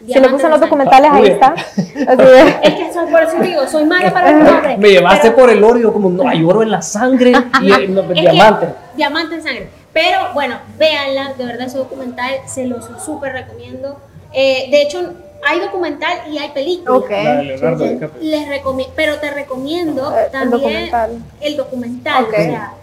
Si 0.08 0.14
le 0.20 0.28
gustan 0.30 0.38
de 0.38 0.50
los 0.50 0.62
documentales, 0.62 1.12
ahí 1.12 1.28
está. 1.28 1.48
Así 1.54 1.86
es. 1.96 2.56
Es 2.64 2.74
que 2.76 2.94
soy, 2.94 3.12
por 3.12 3.24
eso 3.24 3.40
digo, 3.42 3.68
soy 3.68 3.86
mala 3.86 4.12
para 4.12 4.32
los 4.32 4.44
nombres. 4.52 4.78
Me 4.78 4.90
llevaste 4.90 5.30
pero- 5.32 5.36
por 5.42 5.50
el 5.50 5.64
oro 5.64 5.78
y 5.80 5.82
yo 5.84 5.94
como, 5.94 6.10
no, 6.10 6.28
hay 6.28 6.44
oro 6.44 6.64
en 6.64 6.72
la 6.72 6.82
sangre 6.82 7.34
y 7.62 7.88
no, 7.90 8.08
que- 8.08 8.14
diamante. 8.22 8.68
Diamante 8.96 9.36
de 9.36 9.42
sangre. 9.42 9.70
Pero 9.92 10.34
bueno, 10.34 10.56
véanla, 10.78 11.34
de 11.38 11.46
verdad 11.46 11.68
ese 11.68 11.78
documental 11.78 12.32
se 12.46 12.66
los 12.66 12.86
súper 13.04 13.34
recomiendo. 13.34 14.00
Eh, 14.32 14.68
de 14.70 14.84
hecho, 14.84 15.14
hay 15.46 15.60
documental 15.60 16.20
y 16.32 16.38
hay 16.38 16.50
película. 16.50 16.98
Ok. 16.98 17.10
La 17.10 17.36
de 17.38 17.44
Leonardo 17.44 17.86
Sí. 17.86 18.00
Les 18.22 18.48
pero 18.96 19.18
te 19.18 19.32
recomiendo 19.32 20.12
Eh, 20.16 20.26
el 20.26 20.32
también 20.32 20.52
documental. 20.52 21.12
el 21.42 21.58
documental. 21.58 22.24
Ok. 22.26 22.30
O 22.34 22.36
sea, 22.36 22.74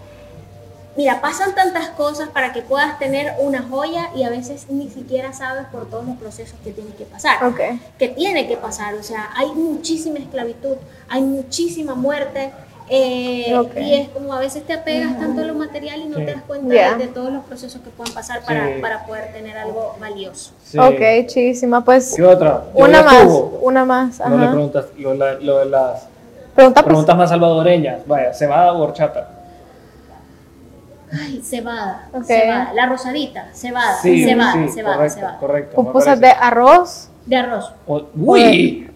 mira, 0.97 1.21
pasan 1.21 1.53
tantas 1.55 1.89
cosas 1.89 2.27
para 2.29 2.51
que 2.51 2.61
puedas 2.61 2.99
tener 2.99 3.33
una 3.39 3.61
joya 3.63 4.09
y 4.15 4.23
a 4.23 4.29
veces 4.29 4.65
ni 4.69 4.89
siquiera 4.89 5.31
sabes 5.31 5.65
por 5.71 5.89
todos 5.89 6.05
los 6.05 6.17
procesos 6.17 6.57
que 6.63 6.71
tienes 6.71 6.95
que 6.95 7.05
pasar. 7.05 7.43
Ok. 7.45 7.59
que 7.97 8.09
tiene 8.09 8.47
que 8.47 8.57
pasar. 8.57 8.95
O 8.95 9.03
sea, 9.03 9.29
hay 9.35 9.47
muchísima 9.53 10.17
esclavitud, 10.19 10.75
hay 11.07 11.21
muchísima 11.21 11.95
muerte. 11.95 12.51
eh, 12.89 13.53
Ok. 13.59 13.75
Y 13.81 13.93
es 13.95 14.07
como 14.09 14.33
a 14.33 14.39
veces 14.39 14.65
te 14.65 14.71
apegas 14.71 15.19
tanto 15.19 15.41
a 15.41 15.43
lo 15.43 15.53
material 15.55 15.99
y 15.99 16.05
no 16.05 16.17
Sí. 16.19 16.25
te 16.25 16.31
das 16.33 16.43
cuenta 16.47 16.73
Ya. 16.73 16.93
de, 16.95 17.05
de 17.05 17.11
todos 17.11 17.33
los 17.33 17.43
procesos 17.43 17.81
que 17.81 17.89
pueden 17.89 18.13
pasar 18.13 18.41
para, 18.43 18.65
Sí. 18.75 18.81
para 18.81 19.05
poder 19.05 19.33
tener 19.33 19.57
algo 19.57 19.95
valioso. 19.99 20.51
Sí. 20.63 20.77
Ok, 20.79 21.25
chísima. 21.27 21.83
Pues 21.83 22.13
¿Qué 22.15 22.23
otra? 22.23 22.63
Una 22.73 23.03
más, 23.03 23.15
estuvo. 23.15 23.59
una 23.61 23.83
más. 23.83 24.19
No 24.21 24.37
le 24.37 24.47
preguntas 24.47 24.85
lo, 24.97 25.13
la- 25.15 25.33
lo 25.33 25.57
de 25.59 25.65
las 25.65 26.07
Pregunta 26.55 26.81
pues. 26.81 26.85
preguntas 26.85 27.17
más 27.17 27.29
salvadoreñas. 27.29 28.07
Vaya, 28.07 28.33
cebada 28.33 28.71
o 28.71 28.81
horchata. 28.81 29.31
Ay, 31.11 31.41
cebada, 31.41 32.09
cebada, 32.25 32.73
la 32.73 32.85
rosadita, 32.85 33.47
cebada, 33.53 33.97
sí, 34.01 34.25
cebada, 34.25 34.53
sí, 34.53 34.69
cebada, 34.73 34.95
correcto, 34.97 35.15
cebada. 35.19 35.37
Correcto, 35.39 35.75
Pupusas 35.75 36.19
de 36.19 36.27
arroz. 36.27 37.09
De 37.25 37.35
arroz. 37.37 37.73
uy, 37.87 38.89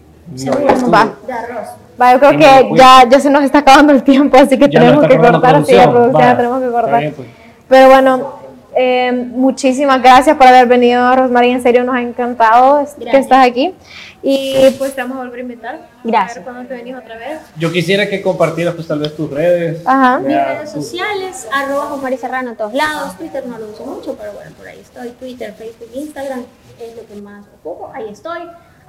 no, 0.44 0.90
va. 0.90 1.08
De 1.26 1.32
arroz. 1.32 1.68
Va, 2.00 2.12
yo 2.12 2.18
creo 2.18 2.38
que 2.38 2.76
ya, 2.76 3.08
ya 3.08 3.20
se 3.20 3.30
nos 3.30 3.42
está 3.44 3.58
acabando 3.58 3.92
el 3.92 4.02
tiempo, 4.02 4.36
así 4.36 4.58
que 4.58 4.68
tenemos 4.68 5.06
que 5.06 5.16
cortar, 5.16 5.32
la 5.32 5.40
producción 5.40 6.12
tenemos 6.36 6.62
que 6.62 6.70
cortar. 6.70 7.12
Pues. 7.12 7.28
Pero 7.68 7.88
bueno, 7.88 8.41
eh, 8.74 9.12
muchísimas 9.12 10.02
gracias 10.02 10.36
por 10.36 10.46
haber 10.46 10.66
venido, 10.66 11.14
Rosmarie. 11.14 11.52
En 11.52 11.62
serio, 11.62 11.84
nos 11.84 11.94
ha 11.94 12.02
encantado 12.02 12.86
que 12.98 13.16
estás 13.18 13.46
aquí. 13.46 13.74
Y 14.22 14.70
pues 14.78 14.94
te 14.94 15.02
vamos 15.02 15.18
a 15.18 15.20
volver 15.22 15.40
a 15.40 15.42
invitar. 15.42 15.88
Gracias. 16.04 16.46
A 16.46 16.52
ver 16.52 16.68
te 16.68 16.74
venís 16.74 16.94
otra 16.94 17.16
vez. 17.16 17.40
Yo 17.56 17.72
quisiera 17.72 18.08
que 18.08 18.22
compartieras, 18.22 18.74
pues, 18.74 18.86
tal 18.86 19.00
vez 19.00 19.16
tus 19.16 19.28
redes. 19.28 19.82
Ajá. 19.84 20.18
Mis 20.20 20.36
redes 20.36 20.70
sociales, 20.70 21.48
arroba 21.52 21.88
Rosmarie 21.90 22.18
Serrano 22.18 22.52
a 22.52 22.54
todos 22.54 22.72
lados. 22.72 23.18
Twitter 23.18 23.44
no 23.46 23.58
lo 23.58 23.68
uso 23.70 23.84
mucho, 23.84 24.16
pero 24.16 24.32
bueno, 24.32 24.50
por 24.56 24.66
ahí 24.68 24.78
estoy. 24.80 25.10
Twitter, 25.10 25.52
Facebook, 25.54 25.90
Instagram 25.92 26.44
es 26.80 26.96
lo 26.96 27.06
que 27.06 27.20
más 27.20 27.44
ocupo. 27.60 27.90
Ahí 27.94 28.08
estoy 28.10 28.42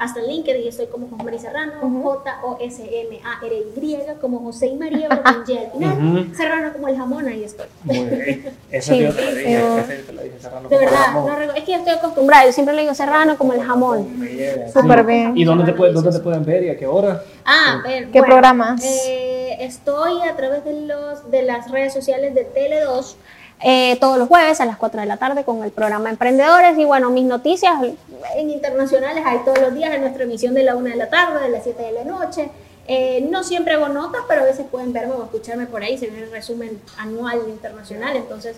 hasta 0.03 0.19
en 0.19 0.27
LinkedIn 0.27 0.67
estoy 0.67 0.87
como 0.87 1.07
José 1.07 1.23
María 1.23 1.39
Serrano, 1.39 1.73
J-O-S-M-A-R-Y, 2.03 3.97
como 4.19 4.39
José 4.39 4.67
y 4.67 4.75
María, 4.75 5.07
pero 5.07 5.23
con 5.23 5.43
Y 5.47 5.57
al 5.57 5.71
final. 5.71 6.31
Serrano 6.35 6.73
como 6.73 6.89
el 6.89 6.97
jamón, 6.97 7.25
ahí 7.25 7.43
estoy. 7.43 7.67
Muy 7.83 7.99
bien. 7.99 8.49
Esa 8.71 8.93
sí, 8.93 8.99
te 8.99 9.05
dije, 9.05 9.61
te 9.85 10.23
dije 10.23 10.39
Serrano 10.39 10.67
De 10.67 10.77
verdad, 10.77 11.13
no, 11.13 11.53
es 11.53 11.63
que 11.63 11.71
ya 11.71 11.77
estoy 11.77 11.93
acostumbrada, 11.93 12.45
yo 12.45 12.51
siempre 12.51 12.75
le 12.75 12.81
digo 12.81 12.93
Serrano 12.93 13.37
como 13.37 13.53
el 13.53 13.63
jamón. 13.63 14.27
Súper 14.73 15.05
bien. 15.05 15.37
¿Y 15.37 15.45
dónde 15.45 15.63
te, 15.63 15.73
pueden, 15.73 15.93
dónde 15.93 16.11
te 16.11 16.19
pueden 16.19 16.43
ver 16.43 16.63
y 16.63 16.69
a 16.69 16.77
qué 16.77 16.85
hora? 16.85 17.23
Ah, 17.45 17.81
ver, 17.83 18.09
¿Qué 18.11 18.21
programas? 18.21 18.83
Eh, 18.83 19.55
estoy 19.61 20.21
a 20.27 20.35
través 20.35 20.65
de, 20.65 20.81
los, 20.81 21.31
de 21.31 21.43
las 21.43 21.71
redes 21.71 21.93
sociales 21.93 22.35
de 22.35 22.45
Tele2 22.45 23.15
eh, 23.63 23.97
todos 23.99 24.17
los 24.17 24.27
jueves 24.27 24.59
a 24.59 24.65
las 24.65 24.77
4 24.77 24.99
de 24.99 25.07
la 25.07 25.17
tarde 25.17 25.43
con 25.43 25.63
el 25.63 25.71
programa 25.71 26.09
Emprendedores. 26.09 26.77
Y 26.77 26.83
bueno, 26.83 27.09
mis 27.09 27.25
noticias 27.25 27.73
en 28.35 28.49
internacionales 28.49 29.23
hay 29.25 29.39
todos 29.45 29.59
los 29.59 29.73
días 29.73 29.93
en 29.93 30.01
nuestra 30.01 30.23
emisión 30.23 30.53
de 30.53 30.63
la 30.63 30.75
1 30.75 30.89
de 30.89 30.95
la 30.95 31.09
tarde, 31.09 31.41
de 31.41 31.49
las 31.49 31.63
7 31.63 31.81
de 31.81 31.91
la 31.93 32.03
noche. 32.03 32.49
Eh, 32.87 33.25
no 33.29 33.43
siempre 33.43 33.75
hago 33.75 33.87
notas, 33.87 34.23
pero 34.27 34.41
a 34.41 34.45
veces 34.45 34.65
pueden 34.69 34.91
verme 34.91 35.13
o 35.13 35.23
escucharme 35.23 35.65
por 35.67 35.81
ahí, 35.81 35.97
se 35.97 36.07
viene 36.07 36.23
el 36.25 36.31
resumen 36.31 36.81
anual 36.97 37.39
internacional, 37.47 38.17
entonces 38.17 38.57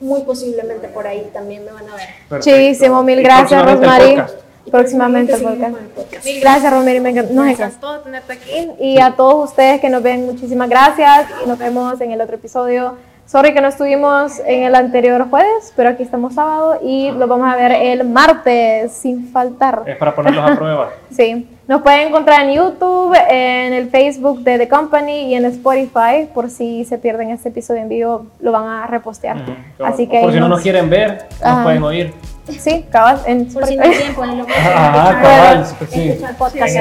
muy 0.00 0.22
posiblemente 0.22 0.88
por 0.88 1.06
ahí 1.06 1.28
también 1.32 1.66
me 1.66 1.72
van 1.72 1.86
a 1.90 1.96
ver. 1.96 2.08
Muchísimo, 2.30 3.02
mil 3.02 3.22
gracias 3.22 3.62
Rosmarie. 3.62 4.24
Próximamente 4.70 5.34
el 5.34 5.42
podcast. 5.42 6.24
Mil 6.24 6.40
gracias 6.40 6.72
Rosmarie, 6.72 7.00
nos 7.00 7.48
encantó 7.48 8.00
tenerte 8.00 8.32
aquí. 8.32 8.70
Y 8.80 8.98
a 8.98 9.14
todos 9.14 9.50
ustedes 9.50 9.82
que 9.82 9.90
nos 9.90 10.02
ven, 10.02 10.24
muchísimas 10.24 10.70
gracias 10.70 11.28
y 11.44 11.48
nos 11.48 11.58
vemos 11.58 12.00
en 12.00 12.12
el 12.12 12.20
otro 12.22 12.36
episodio. 12.36 12.96
Sorry 13.26 13.54
que 13.54 13.60
no 13.62 13.68
estuvimos 13.68 14.38
en 14.46 14.64
el 14.64 14.74
anterior 14.74 15.28
jueves, 15.30 15.72
pero 15.74 15.88
aquí 15.88 16.02
estamos 16.02 16.34
sábado 16.34 16.78
y 16.82 17.10
lo 17.10 17.26
vamos 17.26 17.50
a 17.52 17.56
ver 17.56 17.72
el 17.72 18.04
martes 18.04 18.92
sin 18.92 19.28
faltar. 19.32 19.82
Es 19.86 19.96
para 19.96 20.14
ponerlos 20.14 20.50
a 20.50 20.54
prueba. 20.58 20.90
sí. 21.10 21.48
Nos 21.66 21.80
pueden 21.80 22.08
encontrar 22.08 22.42
en 22.46 22.52
YouTube, 22.56 23.16
en 23.30 23.72
el 23.72 23.88
Facebook 23.88 24.40
de 24.40 24.58
The 24.58 24.68
Company 24.68 25.28
y 25.30 25.34
en 25.34 25.46
Spotify. 25.46 26.28
Por 26.34 26.50
si 26.50 26.84
se 26.84 26.98
pierden 26.98 27.30
este 27.30 27.48
episodio 27.48 27.80
en 27.80 27.88
vivo, 27.88 28.26
lo 28.40 28.52
van 28.52 28.66
a 28.66 28.86
repostear. 28.86 29.38
Así 29.82 30.06
que 30.06 30.20
por 30.20 30.30
si 30.30 30.40
no 30.40 30.48
nos 30.50 30.60
quieren 30.60 30.90
ver, 30.90 31.26
nos 31.42 31.62
pueden 31.62 31.82
oír. 31.82 32.12
Sí, 32.50 32.84
cabal. 32.90 33.18
En 33.24 33.46
por 33.50 33.64
si 33.64 33.76
no 33.76 33.82
tiempo, 33.84 34.24
en 34.24 34.36
lo 34.36 34.46
Ah, 34.54 35.18
cabal, 35.22 35.66
sí. 35.88 36.20
podcast 36.36 36.76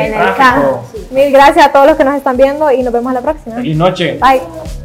Mil 1.12 1.32
gracias 1.32 1.65
a 1.65 1.71
todos 1.71 1.88
los 1.88 1.95
que 1.95 2.03
nos 2.03 2.15
están 2.15 2.36
viendo 2.36 2.69
y 2.69 2.84
nos 2.84 2.91
vemos 2.91 3.13
la 3.13 3.21
próxima. 3.21 3.56
Feliz 3.56 3.77
noche. 3.77 4.19
Bye. 4.21 4.83